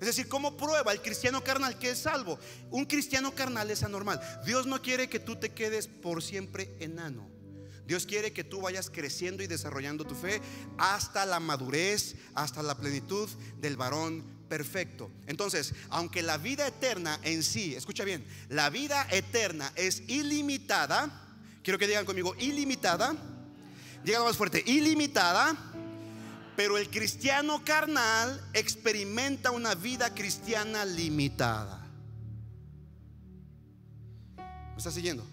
[0.00, 2.36] Es decir, ¿cómo prueba el cristiano carnal que es salvo?
[2.70, 4.20] Un cristiano carnal es anormal.
[4.44, 7.30] Dios no quiere que tú te quedes por siempre enano.
[7.86, 10.40] Dios quiere que tú vayas creciendo y desarrollando tu fe
[10.78, 13.28] hasta la madurez, hasta la plenitud
[13.60, 15.10] del varón perfecto.
[15.26, 21.28] Entonces, aunque la vida eterna en sí, escucha bien, la vida eterna es ilimitada,
[21.62, 23.16] quiero que digan conmigo, ilimitada,
[24.04, 25.56] Llega más fuerte, ilimitada.
[26.56, 31.82] Pero el cristiano carnal experimenta una vida cristiana limitada.
[34.36, 35.24] ¿Me está siguiendo?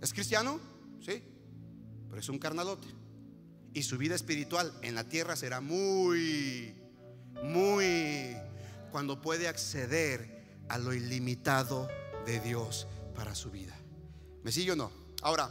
[0.00, 0.60] ¿Es cristiano?
[1.04, 1.22] Sí,
[2.08, 2.86] pero es un carnalote.
[3.74, 6.74] Y su vida espiritual en la tierra será muy,
[7.42, 8.36] muy,
[8.92, 11.88] cuando puede acceder a lo ilimitado
[12.24, 13.76] de Dios para su vida.
[14.44, 14.92] ¿Me sigue o no?
[15.22, 15.50] Ahora,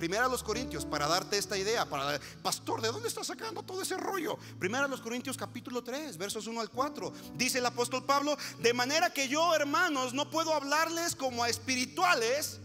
[0.00, 3.82] Primera a los Corintios, para darte esta idea, para pastor, ¿de dónde está sacando todo
[3.82, 4.38] ese rollo?
[4.58, 7.12] Primera a los Corintios capítulo 3, versos 1 al 4.
[7.34, 12.60] Dice el apóstol Pablo, de manera que yo, hermanos, no puedo hablarles como a espirituales,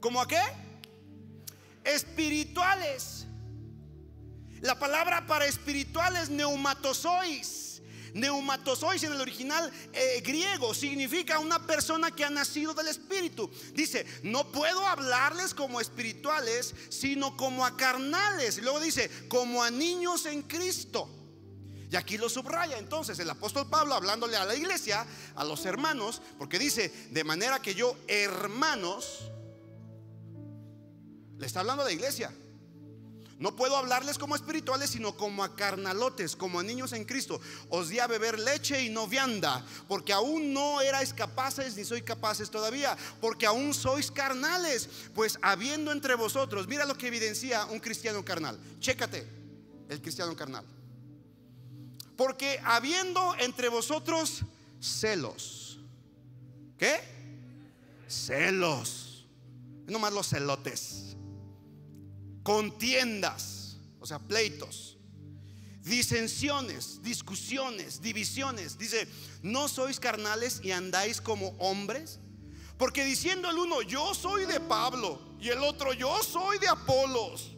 [0.00, 0.40] ¿como a qué?
[1.84, 3.26] Espirituales,
[4.62, 7.63] La palabra para espiritual es neumatozois.
[8.14, 13.50] Neumatozois en el original eh, griego significa una persona que ha nacido del Espíritu.
[13.74, 18.58] Dice, no puedo hablarles como espirituales, sino como a carnales.
[18.58, 21.08] Y luego dice, como a niños en Cristo.
[21.90, 26.22] Y aquí lo subraya entonces el apóstol Pablo hablándole a la iglesia, a los hermanos,
[26.38, 29.30] porque dice, de manera que yo, hermanos,
[31.36, 32.32] le está hablando a la iglesia.
[33.44, 37.42] No puedo hablarles como espirituales, sino como a carnalotes, como a niños en Cristo.
[37.68, 42.00] Os di a beber leche y no vianda, porque aún no erais capaces, ni soy
[42.00, 44.88] capaces todavía, porque aún sois carnales.
[45.14, 48.58] Pues habiendo entre vosotros, mira lo que evidencia un cristiano carnal.
[48.80, 49.28] Chécate,
[49.90, 50.64] el cristiano carnal.
[52.16, 54.40] Porque habiendo entre vosotros
[54.80, 55.80] celos.
[56.78, 56.98] ¿Qué?
[58.08, 59.26] Celos.
[59.86, 61.14] No más los celotes
[62.44, 64.96] contiendas, o sea, pleitos,
[65.82, 68.78] disensiones, discusiones, divisiones.
[68.78, 69.08] Dice,
[69.42, 72.20] ¿no sois carnales y andáis como hombres?
[72.78, 77.56] Porque diciendo el uno, yo soy de Pablo, y el otro, yo soy de Apolos,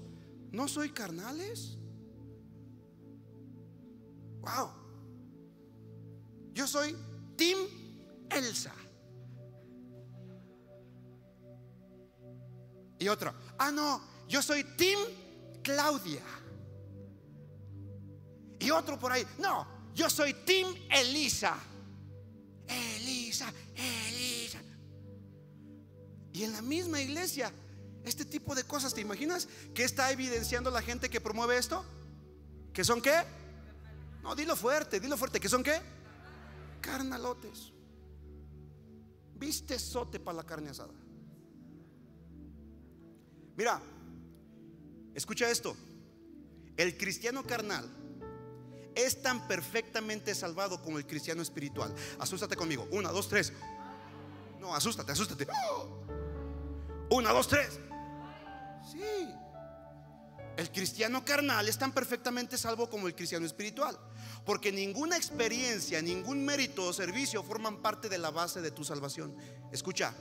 [0.51, 1.77] ¿no soy carnales?
[4.41, 4.71] Wow.
[6.53, 6.97] Yo soy
[7.37, 7.59] Tim
[8.31, 8.75] Elsa.
[12.99, 14.99] Y otro, ah, no, yo soy Tim
[15.63, 16.23] Claudia.
[18.59, 21.57] Y otro por ahí, no, yo soy Tim Elisa.
[22.67, 24.61] Elisa, Elisa.
[26.33, 27.53] Y en la misma iglesia,
[28.05, 29.49] este tipo de cosas, ¿te imaginas?
[29.75, 31.85] ¿Qué está evidenciando la gente que promueve esto?
[32.73, 33.25] ¿Que son qué?
[34.23, 35.41] No, dilo fuerte, dilo fuerte.
[35.41, 35.81] ¿Que son qué?
[36.81, 37.73] Carnalotes.
[39.35, 40.93] Viste sote para la carne asada.
[43.57, 43.81] Mira,
[45.17, 45.75] Escucha esto.
[46.77, 47.91] El cristiano carnal
[48.95, 51.95] es tan perfectamente salvado como el cristiano espiritual.
[52.19, 52.87] Asústate conmigo.
[52.91, 53.51] Una, dos, tres.
[54.61, 55.47] No, asústate, asústate.
[57.09, 57.81] Una, dos, tres.
[58.93, 59.33] Sí.
[60.59, 63.99] El cristiano carnal es tan perfectamente salvo como el cristiano espiritual.
[64.45, 69.35] Porque ninguna experiencia, ningún mérito o servicio forman parte de la base de tu salvación.
[69.73, 70.15] Escucha,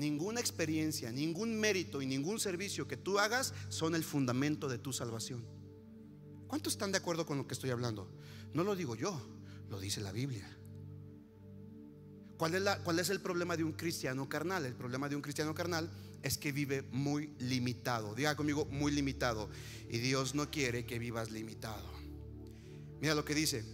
[0.00, 4.94] Ninguna experiencia, ningún mérito y ningún servicio que tú hagas son el fundamento de tu
[4.94, 5.44] salvación.
[6.46, 8.10] ¿Cuántos están de acuerdo con lo que estoy hablando?
[8.54, 9.20] No lo digo yo,
[9.68, 10.56] lo dice la Biblia.
[12.38, 14.64] ¿Cuál es, ¿Cuál es, el problema de un cristiano carnal?
[14.64, 15.90] El problema de un cristiano carnal
[16.22, 18.14] es que vive muy limitado.
[18.14, 19.50] Diga conmigo, muy limitado.
[19.90, 21.92] Y Dios no quiere que vivas limitado.
[23.02, 23.66] Mira lo que dice.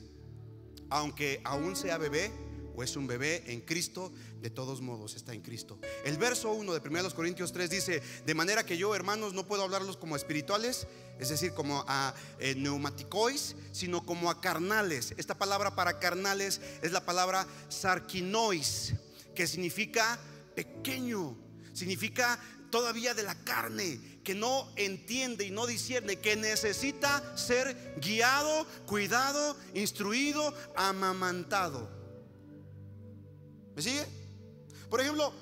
[0.91, 2.33] Aunque aún sea bebé,
[2.77, 5.79] o es un bebé en Cristo, de todos modos está en Cristo.
[6.05, 9.63] El verso 1 de 1 Corintios 3 dice, de manera que yo, hermanos, no puedo
[9.63, 10.87] hablarlos como espirituales,
[11.19, 12.55] es decir, como a eh,
[13.73, 15.15] sino como a carnales.
[15.17, 18.95] Esta palabra para carnales es la palabra sarquinois,
[19.35, 20.19] que significa
[20.55, 21.37] pequeño,
[21.73, 22.39] significa
[22.71, 29.57] todavía de la carne, que no entiende y no discierne, que necesita ser guiado, cuidado,
[29.73, 31.96] instruido, amamantado.
[33.77, 34.07] ¿Me sigue?
[34.89, 35.33] Por ejemplo,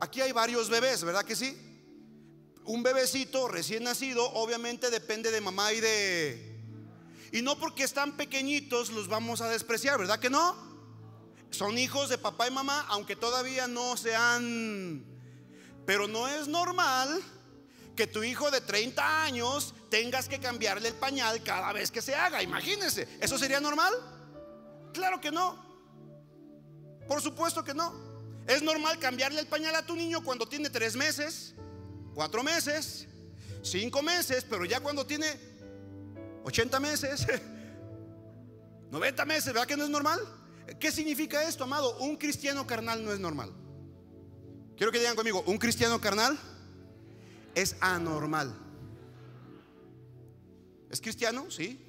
[0.00, 1.58] aquí hay varios bebés, ¿verdad que sí?
[2.64, 6.62] Un bebecito recién nacido obviamente depende de mamá y de...
[7.32, 10.56] Y no porque están pequeñitos los vamos a despreciar, ¿verdad que no?
[11.50, 15.04] Son hijos de papá y mamá, aunque todavía no sean...
[15.84, 17.20] Pero no es normal
[17.96, 22.14] que tu hijo de 30 años tengas que cambiarle el pañal cada vez que se
[22.14, 22.44] haga.
[22.44, 23.92] Imagínense, ¿eso sería normal?
[24.92, 25.65] Claro que no.
[27.06, 27.92] Por supuesto que no.
[28.46, 31.54] Es normal cambiarle el pañal a tu niño cuando tiene tres meses,
[32.14, 33.06] cuatro meses,
[33.62, 35.26] cinco meses, pero ya cuando tiene
[36.44, 37.26] 80 meses,
[38.90, 40.20] 90 meses, ¿verdad que no es normal?
[40.78, 41.98] ¿Qué significa esto, amado?
[41.98, 43.52] Un cristiano carnal no es normal.
[44.76, 46.38] Quiero que digan conmigo, un cristiano carnal
[47.54, 48.54] es anormal.
[50.88, 51.50] ¿Es cristiano?
[51.50, 51.84] Sí.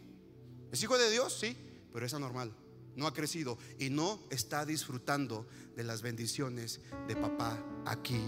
[0.72, 1.38] ¿Es hijo de Dios?
[1.40, 1.56] Sí,
[1.94, 2.52] pero es anormal
[2.98, 8.20] no ha crecido y no está disfrutando de las bendiciones de papá aquí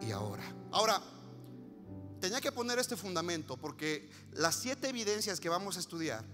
[0.00, 0.44] y ahora.
[0.70, 1.02] Ahora,
[2.20, 6.24] tenía que poner este fundamento porque las siete evidencias que vamos a estudiar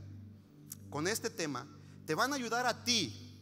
[0.91, 1.67] con este tema
[2.07, 3.41] te van a ayudar a ti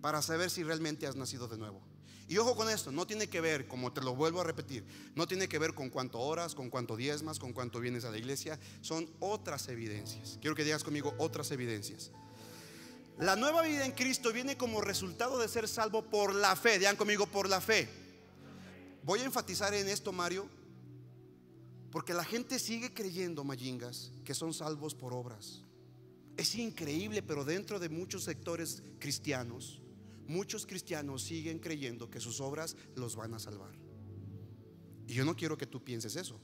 [0.00, 1.82] para saber si realmente has nacido de nuevo.
[2.28, 5.26] Y ojo con esto, no tiene que ver, como te lo vuelvo a repetir, no
[5.26, 8.58] tiene que ver con cuánto horas, con cuánto diezmas, con cuánto vienes a la iglesia,
[8.80, 10.38] son otras evidencias.
[10.40, 12.12] Quiero que digas conmigo otras evidencias.
[13.18, 16.78] La nueva vida en Cristo viene como resultado de ser salvo por la fe.
[16.78, 17.88] Digan conmigo, por la fe.
[19.04, 20.48] Voy a enfatizar en esto, Mario,
[21.92, 25.62] Porque la gente sigue creyendo, mayingas, que son salvos por obras.
[26.36, 29.80] Es increíble, pero dentro de muchos sectores cristianos,
[30.26, 33.76] muchos cristianos siguen creyendo que sus obras los van a salvar.
[35.06, 36.40] Y yo no quiero que tú pienses eso.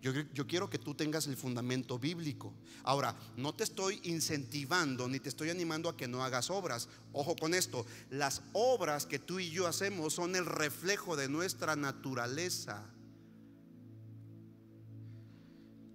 [0.00, 2.54] Yo, quiero que tú tengas el fundamento bíblico.
[2.84, 6.88] Ahora, no te estoy incentivando ni te estoy animando a que no hagas obras.
[7.12, 11.74] Ojo con esto, las obras que tú y yo hacemos son el reflejo de nuestra
[11.74, 12.84] naturaleza.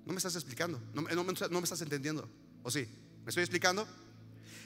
[0.05, 2.29] No me estás explicando, no, no, no me estás entendiendo.
[2.61, 2.85] ¿O sí?
[3.23, 3.87] ¿Me estoy explicando?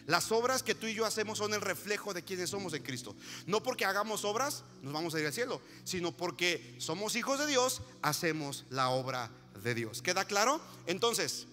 [0.07, 3.13] Las obras que tú y yo hacemos son el reflejo de quienes somos en Cristo.
[3.45, 7.45] No porque hagamos obras nos vamos a ir al cielo, sino porque somos hijos de
[7.45, 9.29] Dios, hacemos la obra
[9.61, 10.01] de Dios.
[10.01, 10.61] ¿Queda claro?
[10.85, 11.45] Entonces,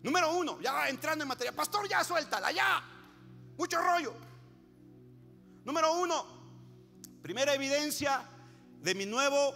[0.00, 2.84] número uno, ya entrando en materia, pastor, ya suéltala, ya.
[3.56, 4.14] Mucho rollo.
[5.64, 6.24] Número uno,
[7.20, 8.22] primera evidencia
[8.80, 9.52] de mi nuevo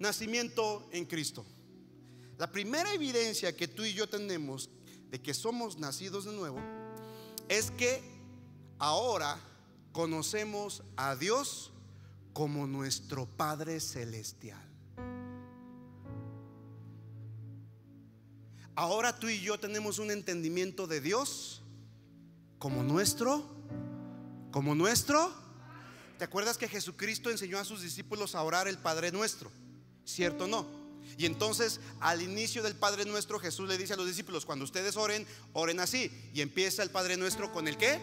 [0.00, 1.46] nacimiento en Cristo.
[2.38, 4.68] La primera evidencia que tú y yo tenemos
[5.10, 6.58] de que somos nacidos de nuevo
[7.48, 8.02] es que
[8.78, 9.38] ahora
[9.92, 11.72] conocemos a Dios
[12.32, 14.62] como nuestro Padre Celestial.
[18.76, 21.62] Ahora tú y yo tenemos un entendimiento de Dios
[22.58, 23.44] como nuestro,
[24.50, 25.32] como nuestro.
[26.18, 29.50] ¿Te acuerdas que Jesucristo enseñó a sus discípulos a orar el Padre nuestro?
[30.04, 30.83] ¿Cierto o no?
[31.16, 34.96] Y entonces al inicio del Padre Nuestro Jesús le dice a los discípulos, cuando ustedes
[34.96, 36.10] oren, oren así.
[36.34, 38.00] Y empieza el Padre Nuestro con el qué?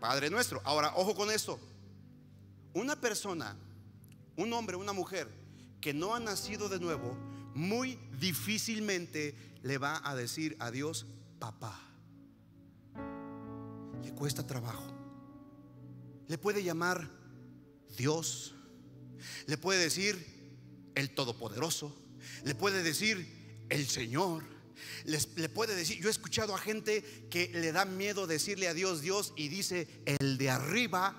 [0.00, 0.60] Padre Nuestro.
[0.64, 1.58] Ahora, ojo con esto.
[2.74, 3.56] Una persona,
[4.36, 5.28] un hombre, una mujer
[5.80, 7.16] que no ha nacido de nuevo,
[7.54, 11.06] muy difícilmente le va a decir a Dios,
[11.38, 11.80] papá.
[14.04, 14.84] Le cuesta trabajo.
[16.28, 17.08] Le puede llamar
[17.96, 18.54] Dios.
[19.46, 20.35] Le puede decir
[20.96, 21.94] el Todopoderoso,
[22.44, 24.42] le puede decir el Señor,
[25.04, 29.02] le puede decir, yo he escuchado a gente que le da miedo decirle a Dios
[29.02, 31.14] Dios y dice el de arriba,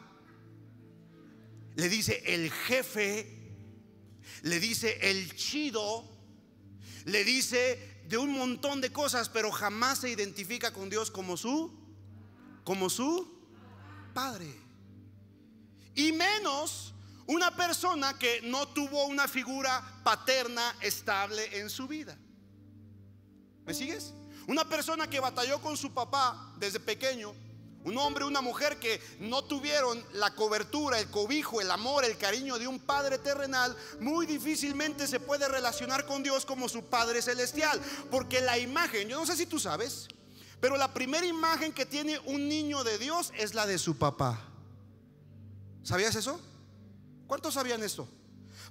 [1.76, 3.54] le dice el jefe,
[4.42, 6.04] le dice el chido,
[7.06, 11.72] le dice de un montón de cosas, pero jamás se identifica con Dios como su,
[12.64, 13.38] como su
[14.14, 14.52] Padre.
[15.94, 16.96] Y menos
[17.28, 22.18] una persona que no tuvo una figura paterna estable en su vida.
[23.66, 24.14] ¿Me sigues?
[24.48, 27.34] Una persona que batalló con su papá desde pequeño.
[27.84, 32.58] Un hombre, una mujer que no tuvieron la cobertura, el cobijo, el amor, el cariño
[32.58, 37.80] de un padre terrenal, muy difícilmente se puede relacionar con Dios como su Padre Celestial.
[38.10, 40.08] Porque la imagen, yo no sé si tú sabes,
[40.60, 44.42] pero la primera imagen que tiene un niño de Dios es la de su papá.
[45.84, 46.42] ¿Sabías eso?
[47.28, 48.08] ¿Cuántos sabían esto?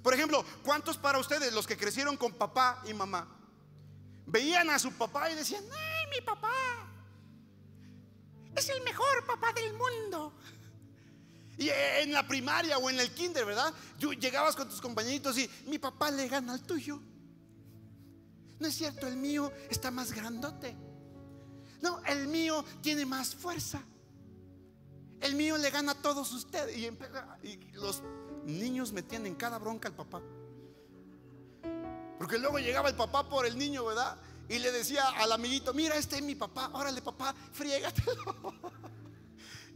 [0.01, 3.27] Por ejemplo, ¿cuántos para ustedes, los que crecieron con papá y mamá,
[4.25, 6.53] veían a su papá y decían, ay, mi papá
[8.55, 10.33] es el mejor papá del mundo?
[11.57, 13.73] Y en la primaria o en el kinder, ¿verdad?
[14.19, 16.99] llegabas con tus compañeritos y mi papá le gana al tuyo.
[18.59, 20.75] No es cierto, el mío está más grandote.
[21.81, 23.81] No, el mío tiene más fuerza.
[25.19, 26.77] El mío le gana a todos ustedes.
[26.77, 28.03] Y, y los
[28.47, 30.21] niños metían en cada bronca al papá.
[32.17, 34.17] Porque luego llegaba el papá por el niño, ¿verdad?
[34.49, 38.53] Y le decía al amiguito, mira, este es mi papá, órale papá, friégatelo.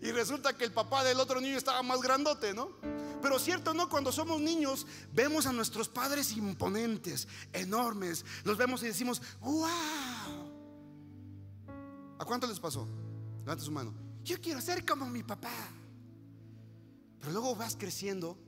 [0.04, 2.72] Y resulta que el papá del otro niño estaba más grandote, ¿no?
[3.22, 3.88] Pero cierto, ¿no?
[3.88, 8.26] Cuando somos niños, vemos a nuestros padres imponentes, enormes.
[8.44, 9.68] Los vemos y decimos, wow.
[12.18, 12.88] ¿A cuánto les pasó?
[13.42, 13.94] Levanta su mano.
[14.24, 15.54] Yo quiero ser como mi papá.
[17.20, 18.40] Pero luego vas creciendo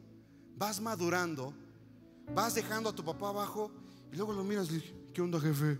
[0.55, 1.53] vas madurando,
[2.33, 3.71] vas dejando a tu papá abajo
[4.11, 5.79] y luego lo miras y dices, ¿qué onda jefe?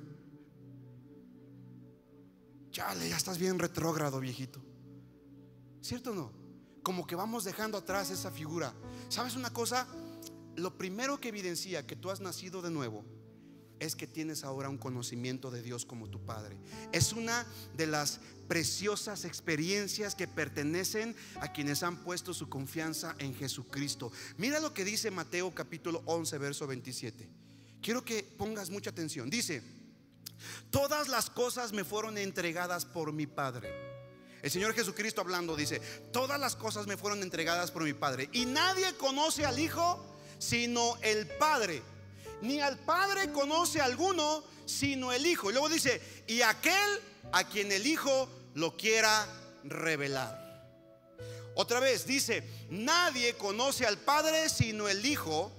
[2.72, 4.60] Chale, ya estás bien retrógrado, viejito.
[5.82, 6.32] ¿Cierto o no?
[6.82, 8.74] Como que vamos dejando atrás esa figura.
[9.10, 9.88] ¿Sabes una cosa?
[10.56, 13.06] Lo primero que evidencia que tú has nacido de nuevo
[13.80, 16.58] es que tienes ahora un conocimiento de Dios como tu Padre.
[16.92, 23.36] Es una de las preciosas experiencias que pertenecen a quienes han puesto su confianza en
[23.36, 24.12] Jesucristo.
[24.38, 27.28] Mira lo que dice Mateo capítulo 11, verso 27.
[27.82, 29.30] Quiero que pongas mucha atención.
[29.30, 29.62] Dice,
[30.70, 33.70] todas las cosas me fueron entregadas por mi Padre.
[34.42, 35.80] El Señor Jesucristo hablando dice,
[36.12, 38.30] todas las cosas me fueron entregadas por mi Padre.
[38.34, 40.10] Y nadie conoce al Hijo
[40.44, 41.82] sino el Padre
[42.44, 45.50] ni al Padre conoce alguno sino el Hijo.
[45.50, 49.26] Y luego dice, y aquel a quien el Hijo lo quiera
[49.64, 50.42] revelar.
[51.56, 55.52] Otra vez dice, nadie conoce al Padre sino el Hijo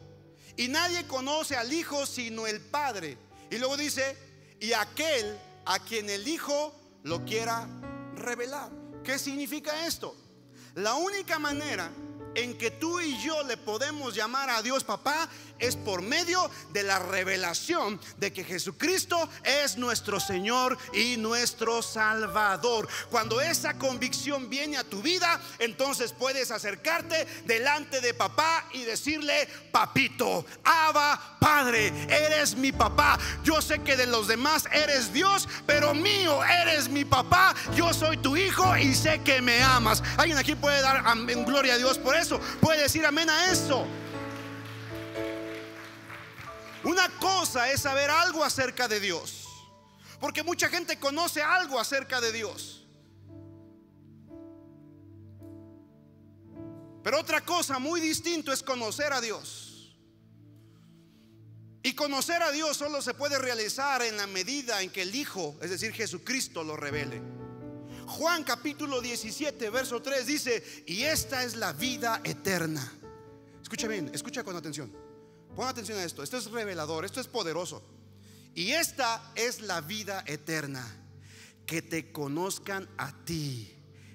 [0.56, 3.16] Y nadie conoce al Hijo sino el Padre.
[3.50, 4.16] Y luego dice,
[4.60, 7.66] y aquel a quien el Hijo lo quiera
[8.14, 8.70] revelar.
[9.02, 10.14] ¿Qué significa esto?
[10.74, 11.90] La única manera
[12.34, 15.28] en que tú y yo le podemos llamar a Dios papá
[15.66, 22.88] es por medio de la revelación de que Jesucristo es nuestro Señor y nuestro Salvador.
[23.10, 29.48] Cuando esa convicción viene a tu vida, entonces puedes acercarte delante de papá y decirle,
[29.70, 33.18] papito, Abba, Padre, eres mi papá.
[33.42, 37.54] Yo sé que de los demás eres Dios, pero mío eres mi papá.
[37.74, 40.02] Yo soy tu hijo y sé que me amas.
[40.16, 41.02] ¿Alguien aquí puede dar
[41.44, 42.40] gloria a Dios por eso?
[42.60, 43.86] Puede decir amén a eso.
[46.84, 49.48] Una cosa es saber algo acerca de Dios.
[50.20, 52.86] Porque mucha gente conoce algo acerca de Dios.
[57.02, 59.94] Pero otra cosa muy distinto es conocer a Dios.
[61.82, 65.54] Y conocer a Dios solo se puede realizar en la medida en que el Hijo,
[65.60, 67.20] es decir, Jesucristo, lo revele.
[68.06, 72.90] Juan capítulo 17, verso 3 dice, y esta es la vida eterna.
[73.60, 75.03] Escucha bien, escucha con atención.
[75.56, 77.82] Pon atención a esto, esto es revelador, esto es poderoso.
[78.54, 80.84] Y esta es la vida eterna,
[81.66, 83.72] que te conozcan a ti,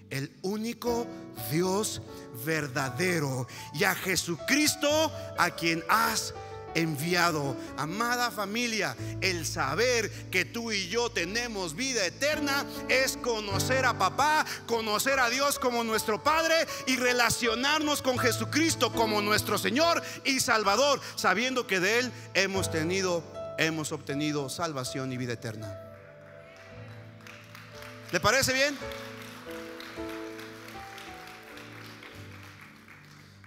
[0.09, 1.07] el único
[1.51, 2.01] Dios
[2.45, 6.33] verdadero, y a Jesucristo a quien has
[6.79, 7.55] enviado.
[7.77, 14.45] Amada familia, el saber que tú y yo tenemos vida eterna es conocer a papá,
[14.67, 16.55] conocer a Dios como nuestro Padre
[16.87, 23.23] y relacionarnos con Jesucristo como nuestro Señor y Salvador, sabiendo que de Él hemos tenido,
[23.57, 25.85] hemos obtenido salvación y vida eterna.
[28.11, 28.75] ¿Le parece bien?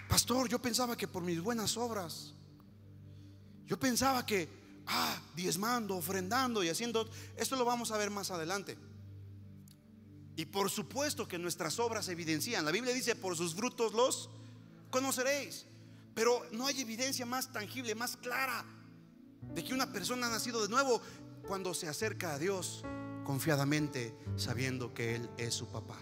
[0.09, 2.35] Pastor, yo pensaba que por mis buenas obras
[3.73, 4.51] yo pensaba que,
[4.87, 7.09] ah, diezmando, ofrendando y haciendo,
[7.39, 8.77] esto lo vamos a ver más adelante.
[10.37, 12.67] Y por supuesto que nuestras obras evidencian.
[12.67, 14.29] La Biblia dice, por sus frutos los
[14.91, 15.65] conoceréis.
[16.15, 18.63] Pero no hay evidencia más tangible, más clara
[19.55, 21.01] de que una persona ha nacido de nuevo
[21.49, 22.85] cuando se acerca a Dios
[23.25, 25.97] confiadamente, sabiendo que Él es su papá.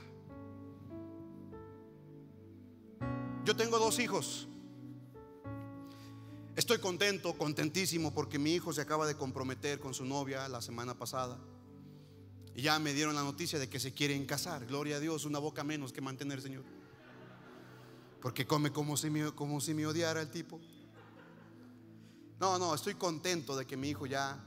[3.45, 4.49] Yo tengo dos hijos.
[6.57, 10.99] Estoy contento, contentísimo porque mi hijo se acaba de comprometer con su novia la semana
[10.99, 11.39] pasada.
[12.55, 14.67] Y ya me dieron la noticia de que se quieren casar.
[14.67, 16.65] Gloria a Dios, una boca menos que mantener, Señor.
[18.21, 20.61] Porque come como si me, como si me odiara el tipo.
[22.41, 24.45] No, no, estoy contento de que mi hijo ya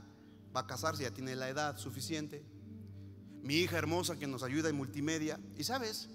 [0.55, 2.43] va a casarse, ya tiene la edad suficiente.
[3.41, 5.39] Mi hija hermosa que nos ayuda en multimedia.
[5.57, 6.09] Y sabes,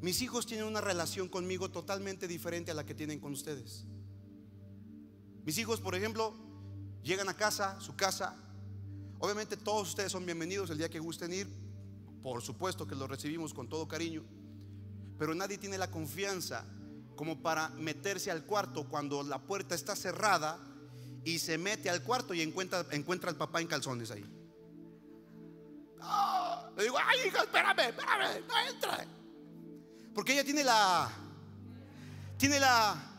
[0.00, 3.84] mis hijos tienen una relación conmigo totalmente diferente a la que tienen con ustedes.
[5.44, 6.34] Mis hijos, por ejemplo,
[7.02, 8.36] llegan a casa, su casa.
[9.18, 11.48] Obviamente todos ustedes son bienvenidos el día que gusten ir.
[12.22, 14.22] Por supuesto que los recibimos con todo cariño.
[15.18, 16.64] Pero nadie tiene la confianza
[17.16, 20.58] como para meterse al cuarto cuando la puerta está cerrada
[21.24, 24.24] y se mete al cuarto y encuentra, encuentra al papá en calzones ahí.
[26.76, 29.06] le digo, ay hija, espérame, espérame, no entra.
[30.14, 31.10] Porque ella tiene la,
[32.38, 33.11] tiene la,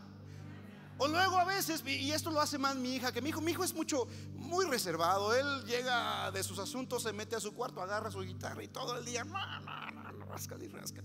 [1.08, 3.64] luego a veces, y esto lo hace más mi hija, que mi hijo, mi hijo
[3.64, 5.34] es mucho, muy reservado.
[5.34, 8.97] Él llega de sus asuntos, se mete a su cuarto, agarra su guitarra y todo
[8.97, 11.04] el día, no, no, no, no, rasca y rasca.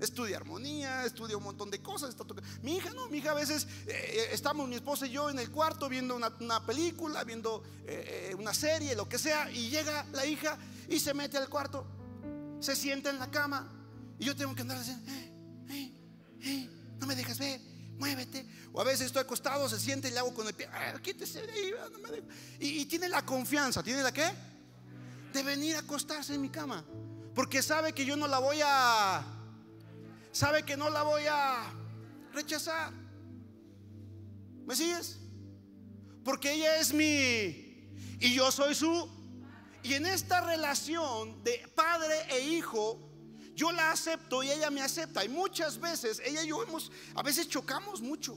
[0.00, 2.14] Estudia armonía, estudia un montón de cosas.
[2.62, 5.50] Mi hija no, mi hija a veces eh, estamos mi esposa y yo en el
[5.50, 10.58] cuarto viendo una, película, viendo eh, una serie, lo que sea, y llega la hija
[10.88, 11.86] y se mete al cuarto,
[12.60, 13.72] se sienta en la cama
[14.18, 15.92] y yo tengo que andar diciendo, eh,
[18.76, 20.68] O a veces estoy acostado, se siente y le hago con el pie,
[21.00, 21.72] quítese de ahí,
[22.60, 24.30] y, y, tiene la confianza, ¿tiene la qué?
[25.32, 26.84] De venir a acostarse en mi cama.
[27.34, 29.24] Porque sabe que yo no la voy a,
[30.30, 31.72] sabe que no la voy a
[32.34, 32.92] rechazar.
[34.66, 35.20] ¿Me sigues?
[36.22, 37.06] Porque ella es mi,
[38.20, 39.10] y yo soy su.
[39.84, 43.00] Y en esta relación de padre e hijo,
[43.54, 45.24] yo la acepto y ella me acepta.
[45.24, 48.36] Y muchas veces ella y yo hemos, a veces chocamos mucho.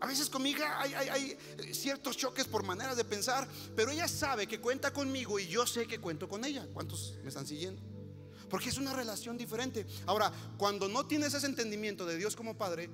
[0.00, 1.36] A veces con mi hija hay,
[1.72, 3.46] ciertos choques por maneras de pensar,
[3.76, 6.66] pero ella sabe que cuenta conmigo y yo sé que cuento con ella.
[6.72, 7.82] ¿Cuántos me están siguiendo?
[8.48, 9.86] Porque es una relación diferente.
[10.06, 12.90] Ahora, cuando no tienes ese entendimiento de Dios como Padre,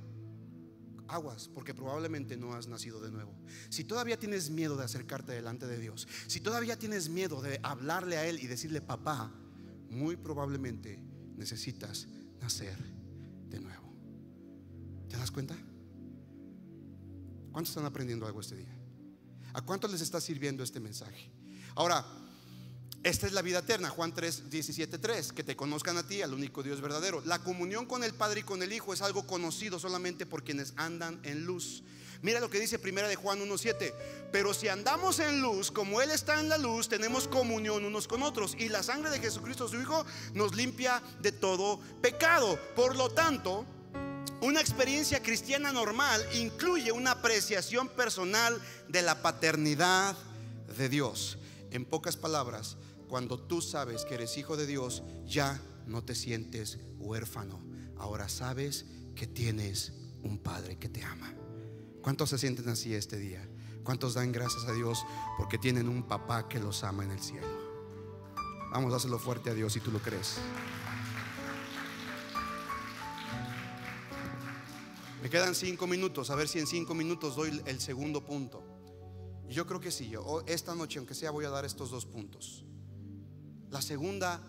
[1.09, 3.32] aguas, porque probablemente no has nacido de nuevo.
[3.68, 8.16] Si todavía tienes miedo de acercarte delante de Dios, si todavía tienes miedo de hablarle
[8.16, 9.32] a Él y decirle, papá,
[9.88, 11.00] muy probablemente
[11.36, 12.09] necesitas
[12.40, 12.76] nacer
[13.48, 13.94] de nuevo.
[15.09, 15.57] ¿Te das cuenta?
[17.57, 18.76] ¿Cuántos están aprendiendo algo este día?
[19.54, 21.30] ¿A cuántos les está sirviendo este mensaje?
[21.74, 22.04] Ahora,
[23.02, 26.34] esta es la vida eterna, Juan 3, 17, 3, que te conozcan a ti, al
[26.34, 27.22] único Dios verdadero.
[27.24, 30.74] La comunión con el Padre y con el Hijo es algo conocido solamente por quienes
[30.76, 31.82] andan en luz.
[32.20, 33.94] Mira lo que dice primera de Juan 1:7.
[34.30, 38.22] Pero si andamos en luz, como Él está en la luz, tenemos comunión unos con
[38.22, 38.54] otros.
[38.59, 40.04] Y la sangre de Jesucristo, su Hijo,
[40.34, 42.59] nos limpia de todo pecado.
[42.74, 43.64] Por lo tanto,
[44.47, 50.16] una experiencia cristiana normal incluye una apreciación personal de la paternidad
[50.78, 51.38] de Dios.
[51.72, 52.76] En pocas palabras,
[53.09, 57.61] cuando tú sabes que eres hijo de Dios, ya no te sientes huérfano.
[57.99, 58.84] Ahora sabes
[59.16, 59.92] que tienes
[60.22, 61.34] un Padre que te ama.
[62.01, 63.44] ¿Cuántos se sienten así este día?
[63.82, 65.05] ¿Cuántos dan gracias a Dios
[65.38, 67.49] porque tienen un papá que los ama en el cielo?
[68.70, 70.38] Vamos a hacerlo fuerte a Dios si tú lo crees.
[75.27, 78.62] Me quedan cinco minutos, a ver si en cinco minutos doy el segundo punto.
[79.49, 80.12] Yo creo que sí,
[80.47, 82.64] esta noche, aunque sea, voy a dar estos dos puntos.
[83.68, 84.41] La segunda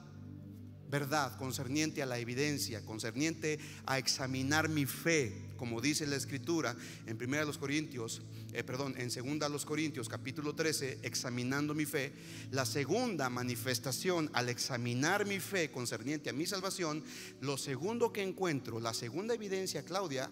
[0.87, 3.57] verdad concerniente a la evidencia, concerniente
[3.87, 6.75] a examinar mi fe, como dice la escritura
[7.07, 8.21] en primera los Corintios,
[8.53, 12.13] eh, perdón, en segunda los Corintios capítulo 13, examinando mi fe,
[12.51, 17.03] la segunda manifestación al examinar mi fe concerniente a mi salvación,
[17.41, 20.29] lo segundo que encuentro, la segunda evidencia, Claudia,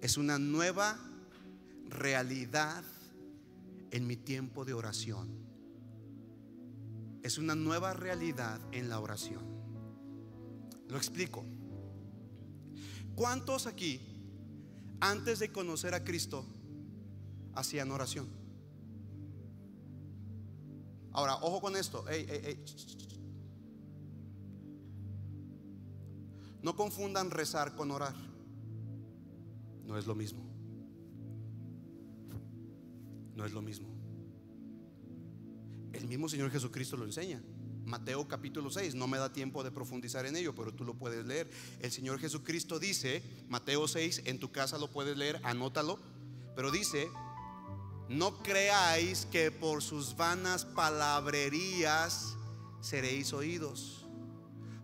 [0.00, 0.98] es una nueva
[1.88, 2.84] realidad
[3.90, 5.48] en mi tiempo de oración
[7.22, 9.44] es una nueva realidad en la oración.
[10.88, 11.44] Lo explico.
[13.14, 14.00] ¿Cuántos aquí,
[15.00, 16.44] antes de conocer a Cristo,
[17.54, 18.28] hacían oración?
[21.12, 22.04] Ahora, ojo con esto.
[26.62, 28.14] No confundan rezar con orar.
[29.88, 30.44] No es lo mismo.
[33.34, 33.88] No es lo mismo.
[35.94, 37.42] El mismo Señor Jesucristo lo enseña.
[37.86, 41.24] Mateo capítulo 6, no me da tiempo de profundizar en ello, pero tú lo puedes
[41.24, 41.50] leer.
[41.80, 45.98] El Señor Jesucristo dice, Mateo 6, en tu casa lo puedes leer, anótalo,
[46.54, 47.08] pero dice,
[48.10, 52.36] no creáis que por sus vanas palabrerías
[52.82, 54.06] seréis oídos,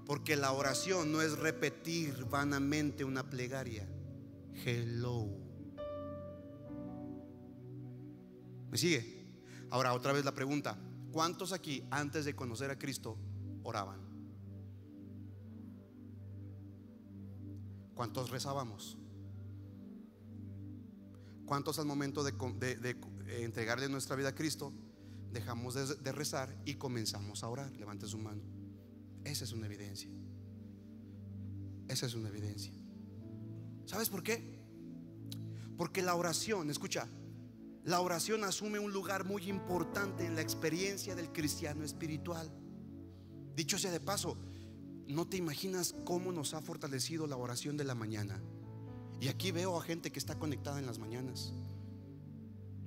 [0.07, 3.87] porque la oración no es repetir vanamente una plegaria.
[4.65, 5.29] Hello.
[8.71, 9.25] ¿Me sigue?
[9.71, 10.79] Ahora otra vez la pregunta,
[11.15, 13.17] ¿Cuántos aquí antes de conocer a Cristo
[13.63, 14.01] oraban?
[17.95, 18.99] ¿Cuántos rezábamos?
[21.47, 22.35] ¿Cuántos al momento de,
[23.45, 24.73] entregarle nuestra vida a Cristo
[25.31, 27.71] dejamos de, de rezar y comenzamos a orar?
[27.77, 28.43] Levante su mano.
[29.23, 30.11] Esa es una evidencia.
[31.87, 32.73] Esa es una evidencia.
[33.87, 34.59] ¿Sabes por qué?
[35.76, 37.09] Porque la oración, escucha,
[37.85, 42.51] la oración asume un lugar muy importante en la experiencia del cristiano espiritual.
[43.55, 44.39] Dicho sea de paso,
[45.07, 48.41] no te imaginas cómo nos ha fortalecido la oración de la mañana.
[49.20, 51.53] Y aquí veo a gente que está conectada en las mañanas.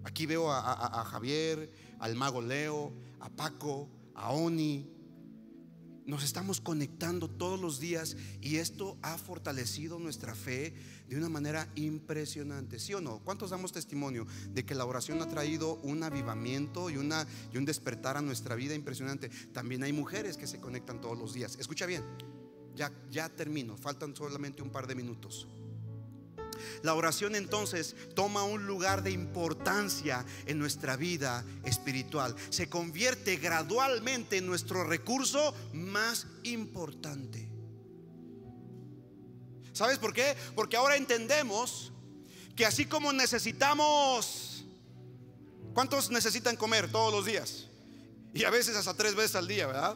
[0.03, 4.89] Aquí veo a, Javier, al mago Leo, a Paco, a Oni,
[6.07, 10.73] nos estamos conectando todos los días y esto ha fortalecido nuestra fe
[11.09, 13.19] de una manera impresionante, ¿sí o no?
[13.19, 17.65] ¿Cuántos damos testimonio de que la oración ha traído un avivamiento y, una, y un
[17.65, 19.29] despertar a nuestra vida impresionante?
[19.53, 21.57] También hay mujeres que se conectan todos los días.
[21.59, 22.03] Escucha bien,
[22.73, 25.45] ya, ya termino, faltan solamente un par de minutos.
[26.83, 32.35] La oración entonces toma un lugar de importancia en nuestra vida espiritual.
[32.49, 37.49] Se convierte gradualmente en nuestro recurso más importante.
[39.73, 40.35] ¿Sabes por qué?
[40.55, 41.91] Porque ahora entendemos
[42.55, 44.65] que así como necesitamos,
[45.73, 47.67] ¿cuántos necesitan comer todos los días?
[48.33, 49.95] Y a veces hasta tres veces al día, ¿verdad?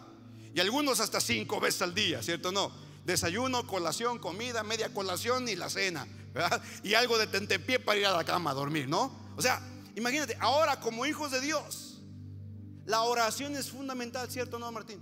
[0.54, 2.52] Y algunos hasta cinco veces al día, ¿cierto?
[2.52, 2.72] No.
[3.06, 6.08] Desayuno, colación, comida, media colación y la cena.
[6.84, 9.12] Y algo de tentepié para ir a la cama a dormir, ¿no?
[9.36, 9.62] O sea,
[9.96, 12.02] imagínate, ahora como hijos de Dios,
[12.86, 15.02] la oración es fundamental, ¿cierto no, Martín?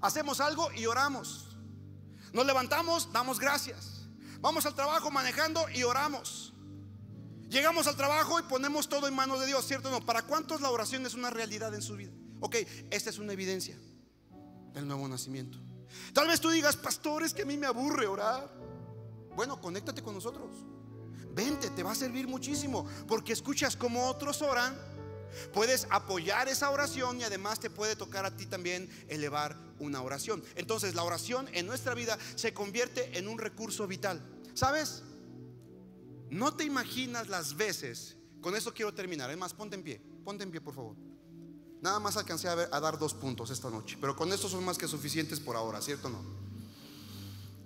[0.00, 1.56] Hacemos algo y oramos.
[2.32, 4.08] Nos levantamos, damos gracias.
[4.40, 6.52] Vamos al trabajo manejando y oramos.
[7.48, 10.04] Llegamos al trabajo y ponemos todo en manos de Dios, ¿cierto no?
[10.04, 12.12] ¿Para cuántos la oración es una realidad en su vida?
[12.40, 12.56] Ok,
[12.90, 13.78] esta es una evidencia
[14.72, 15.58] del nuevo nacimiento.
[16.12, 18.50] Tal vez tú digas, pastor, es que a mí me aburre orar.
[19.36, 20.50] Bueno, conéctate con nosotros.
[21.34, 22.86] Vente, te va a servir muchísimo.
[23.08, 24.76] Porque escuchas como otros oran.
[25.54, 30.44] Puedes apoyar esa oración y además te puede tocar a ti también elevar una oración.
[30.56, 34.22] Entonces la oración en nuestra vida se convierte en un recurso vital.
[34.52, 35.02] ¿Sabes?
[36.32, 40.42] no te imaginas las veces, con eso quiero terminar, es más, ponte en pie, ponte
[40.42, 40.96] en pie por favor.
[41.82, 44.78] Nada más alcancé a, a dar dos puntos esta noche, pero con esto son más
[44.78, 46.51] que suficientes por ahora, ¿cierto o no?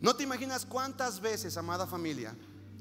[0.01, 2.37] No te imaginas cuántas veces, amada familia,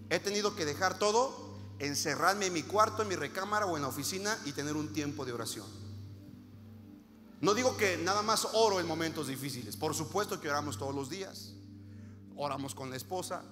[0.10, 3.88] he tenido que dejar todo, encerrarme en mi cuarto, en mi recámara o en la
[3.88, 5.66] oficina y tener un tiempo de oración.
[7.42, 11.10] No digo que nada más oro en momentos difíciles, por supuesto que oramos todos los
[11.10, 11.54] días.
[12.38, 13.44] Oramos con la esposa,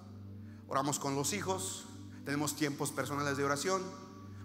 [0.68, 1.86] oramos con los hijos,
[2.26, 3.82] tenemos tiempos personales de oración,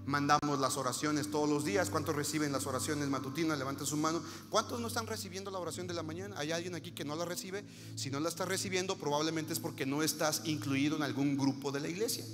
[0.09, 1.91] mandamos las oraciones todos los días.
[1.91, 3.59] ¿Cuántos reciben las oraciones matutinas?
[3.59, 4.23] Levanten su mano.
[4.49, 6.35] ¿Cuántos no están recibiendo la oración de la mañana?
[6.39, 7.63] ¿Hay alguien aquí que no la recibe?
[7.95, 11.81] Si no la está recibiendo, probablemente es porque no estás incluido en algún grupo de
[11.81, 12.25] la iglesia.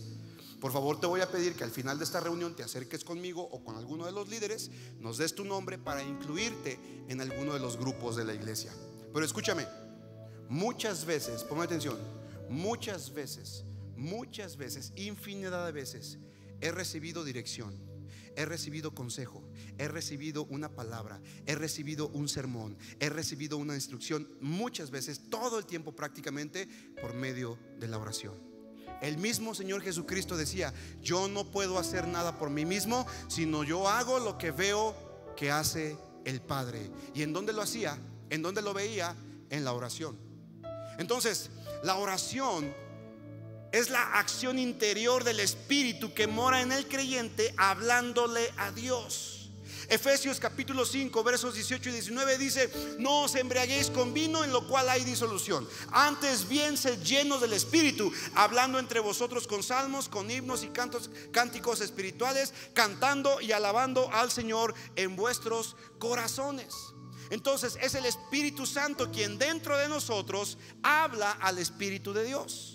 [0.61, 3.43] Por favor, te voy a pedir que al final de esta reunión te acerques conmigo
[3.43, 4.71] o con alguno de los líderes,
[5.01, 8.73] nos des tu nombre para incluirte en alguno de los grupos de la iglesia.
[9.13, 9.67] Pero escúchame,
[10.49, 11.99] muchas veces, ponme atención,
[12.49, 13.65] muchas veces
[13.97, 16.19] muchas veces, infinidad de veces,
[16.61, 17.75] he recibido dirección,
[18.37, 19.43] he recibido consejo,
[19.79, 25.59] he recibido una palabra, he recibido un sermón, he recibido una instrucción, muchas veces, todo
[25.59, 26.69] el tiempo prácticamente,
[27.01, 28.35] por medio de la oración.
[29.01, 33.89] El mismo Señor Jesucristo decía, yo no puedo hacer nada por mí mismo, sino yo
[33.89, 34.95] hago lo que veo
[35.37, 36.91] que hace el Padre.
[37.15, 37.99] ¿Y en dónde lo hacía?
[38.31, 39.15] ¿En dónde lo veía?
[39.51, 40.17] En la oración.
[40.99, 41.51] Entonces,
[41.83, 42.73] la oración
[43.75, 49.51] es la acción interior del Espíritu que mora en el creyente hablándole a Dios.
[49.89, 52.71] Efesios capítulo 5 versos 18 y 19 dice,
[53.01, 55.69] no os embriaguéis con vino en lo cual hay disolución.
[55.91, 61.11] Antes bien sed llenos del Espíritu, hablando entre vosotros con salmos, con himnos y cantos,
[61.33, 66.73] cánticos espirituales, cantando y alabando al Señor en vuestros corazones.
[67.31, 72.74] Entonces es el Espíritu Santo quien dentro de nosotros habla al Espíritu de Dios.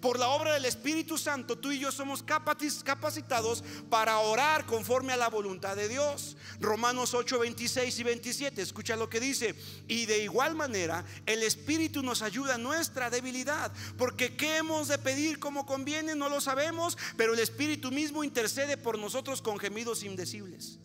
[0.00, 5.16] Por la obra del Espíritu Santo, tú y yo somos capacitados para orar conforme a
[5.16, 6.36] la voluntad de Dios.
[6.60, 9.54] Romanos 8, 26 y 27, escucha lo que dice.
[9.88, 14.98] Y de igual manera, el Espíritu nos ayuda en nuestra debilidad, porque qué hemos de
[14.98, 20.02] pedir como conviene, no lo sabemos, pero el Espíritu mismo intercede por nosotros con gemidos
[20.02, 20.78] indecibles.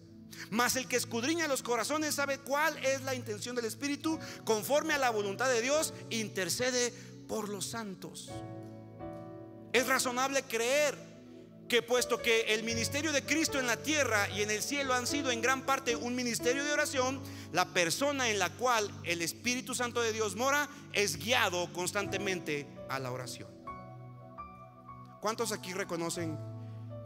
[0.50, 4.98] Mas el que escudriña los corazones sabe cuál es la intención del Espíritu, conforme a
[4.98, 6.94] la voluntad de Dios, intercede
[7.28, 8.30] por los santos.
[9.76, 10.96] Es razonable creer
[11.68, 15.06] que puesto que el ministerio de Cristo en la tierra y en el cielo han
[15.06, 17.20] sido en gran parte un ministerio de oración,
[17.52, 23.00] la persona en la cual el Espíritu Santo de Dios mora es guiado constantemente a
[23.00, 23.50] la oración.
[25.20, 26.40] ¿Cuántos aquí reconocen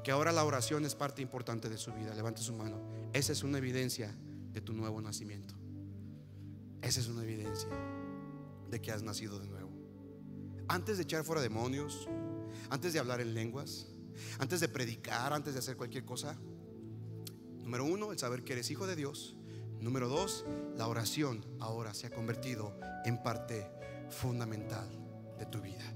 [0.04, 2.14] que ahora la oración es parte importante de su vida?
[2.14, 2.80] Levante su mano.
[3.14, 4.16] Esa es una evidencia
[4.52, 5.56] de tu nuevo nacimiento.
[6.84, 7.70] Esa es una evidencia
[8.70, 9.72] de que has nacido de nuevo.
[10.68, 12.08] Antes de echar fuera demonios,
[12.70, 13.88] antes de hablar en lenguas,
[14.38, 16.38] antes de predicar, antes de hacer cualquier cosa.
[17.64, 19.36] Número uno, el saber que eres hijo de Dios.
[19.80, 20.46] Número dos,
[20.76, 23.70] la oración ahora se ha convertido en parte
[24.10, 24.90] fundamental
[25.38, 25.94] de tu vida.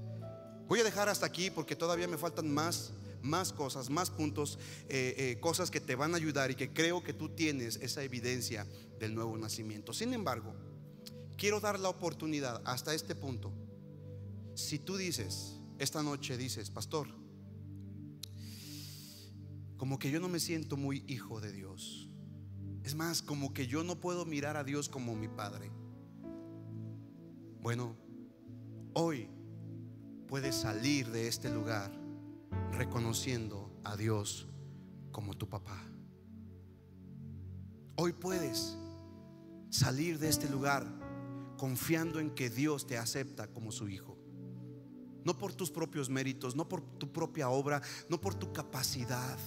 [0.66, 4.58] Voy a dejar hasta aquí porque todavía me faltan más, más cosas, más puntos,
[4.88, 8.02] eh, eh, cosas que te van a ayudar y que creo que tú tienes esa
[8.02, 8.66] evidencia
[8.98, 9.92] del nuevo nacimiento.
[9.92, 10.54] Sin embargo,
[11.36, 13.52] quiero dar la oportunidad hasta este punto.
[14.54, 17.08] Si tú dices, esta noche dices, pastor,
[19.76, 22.08] como que yo no me siento muy hijo de Dios.
[22.84, 25.70] Es más, como que yo no puedo mirar a Dios como mi Padre.
[27.60, 27.96] Bueno,
[28.92, 29.28] hoy
[30.28, 31.90] puedes salir de este lugar
[32.72, 34.46] reconociendo a Dios
[35.10, 35.82] como tu papá.
[37.96, 38.76] Hoy puedes
[39.70, 40.86] salir de este lugar
[41.56, 44.13] confiando en que Dios te acepta como su hijo
[45.24, 49.38] no por tus propios méritos, no por tu propia obra, no por tu capacidad.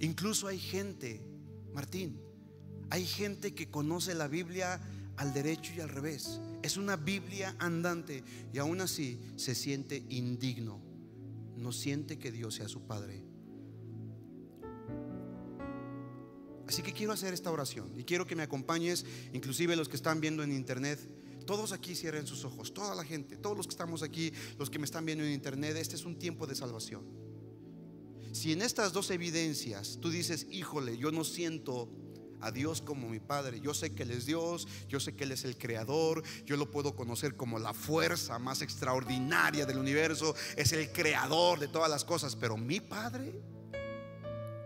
[0.00, 1.26] Incluso hay gente,
[1.72, 2.20] Martín,
[2.90, 4.80] hay gente que conoce la Biblia
[5.16, 6.40] al derecho y al revés.
[6.62, 8.22] Es una Biblia andante
[8.52, 10.80] y aún así se siente indigno.
[11.56, 13.24] No siente que Dios sea su Padre.
[16.66, 20.20] Así que quiero hacer esta oración y quiero que me acompañes, inclusive los que están
[20.20, 20.98] viendo en internet
[21.44, 24.78] todos aquí cierren sus ojos, toda la gente, todos los que estamos aquí, los que
[24.78, 27.04] me están viendo en internet, este es un tiempo de salvación.
[28.32, 31.88] Si en estas dos evidencias tú dices, híjole, yo no siento
[32.44, 33.60] a Dios como mi Padre.
[33.60, 36.70] Yo sé que Él es Dios, yo sé que Él es el Creador, yo lo
[36.70, 42.04] puedo conocer como la fuerza más extraordinaria del universo, es el Creador de todas las
[42.04, 43.40] cosas, pero mi Padre,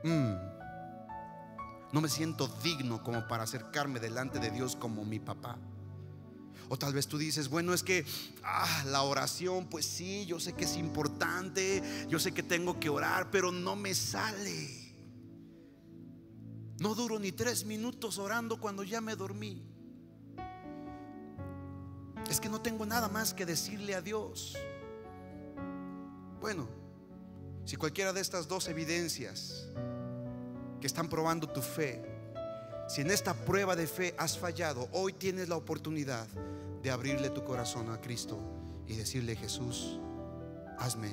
[0.03, 0.33] mm,
[1.93, 5.57] no me siento digno como para acercarme delante de Dios como mi papá.
[6.69, 8.05] O tal vez tú dices, bueno, es que
[8.45, 12.91] ah, la oración, pues sí, yo sé que es importante, yo sé que tengo que
[12.91, 14.95] orar, pero no me sale.
[16.79, 19.67] No duro ni tres minutos orando cuando ya me dormí.
[22.31, 24.55] Es que no tengo nada más que decirle a Dios.
[26.41, 26.69] Bueno,
[27.65, 29.67] si cualquiera de estas dos evidencias
[30.81, 32.05] que están probando tu fe,
[32.89, 36.29] si en esta prueba de fe has fallado, hoy tienes la oportunidad
[36.83, 38.39] de abrirle tu corazón a Cristo
[38.87, 39.99] y decirle, Jesús,
[40.79, 41.11] hazme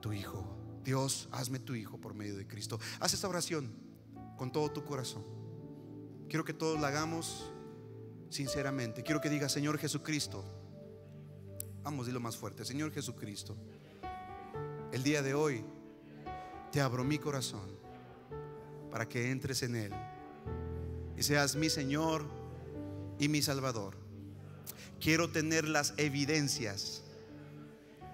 [0.00, 0.44] tu hijo.
[0.84, 2.78] Dios, hazme tu hijo por medio de Cristo.
[3.00, 3.72] Haz esta oración
[4.36, 5.24] con todo tu corazón.
[6.28, 7.50] Quiero que todos la hagamos
[8.28, 9.02] sinceramente.
[9.02, 10.44] Quiero que diga, Señor Jesucristo,
[11.82, 13.56] vamos, dilo más fuerte, Señor Jesucristo,
[14.92, 15.64] el día de hoy
[16.70, 17.78] te abro mi corazón
[18.90, 19.92] para que entres en él
[21.16, 22.26] y seas mi Señor
[23.18, 24.03] y mi Salvador.
[25.04, 27.02] Quiero tener las evidencias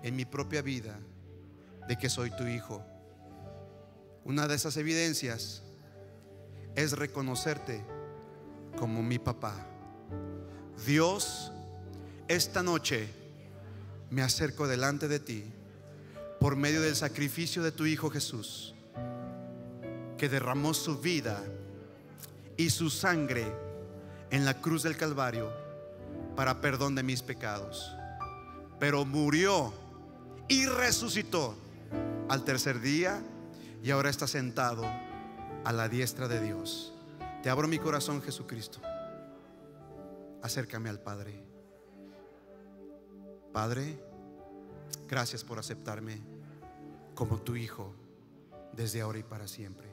[0.03, 0.99] en mi propia vida
[1.87, 2.85] de que soy tu hijo.
[4.25, 5.63] Una de esas evidencias
[6.75, 7.85] es reconocerte
[8.77, 9.69] como mi papá.
[10.85, 11.53] Dios,
[12.27, 13.09] esta noche
[14.11, 15.45] me acerco delante de ti
[16.41, 18.75] por medio del sacrificio de tu Hijo Jesús,
[20.19, 21.41] que derramó su vida
[22.57, 23.47] y su sangre
[24.33, 25.70] en la cruz del Calvario
[26.37, 27.91] para perdón de mis pecados.
[28.79, 29.73] Pero murió
[30.49, 31.55] y resucitó
[32.29, 33.23] al tercer día
[33.83, 34.85] y ahora está sentado
[35.65, 36.93] a la diestra de Dios.
[37.43, 38.81] Te abro mi corazón, Jesucristo.
[40.43, 41.43] Acércame al Padre.
[43.53, 44.03] Padre,
[45.09, 46.21] gracias por aceptarme
[47.15, 47.95] como tu Hijo
[48.73, 49.90] desde ahora y para siempre.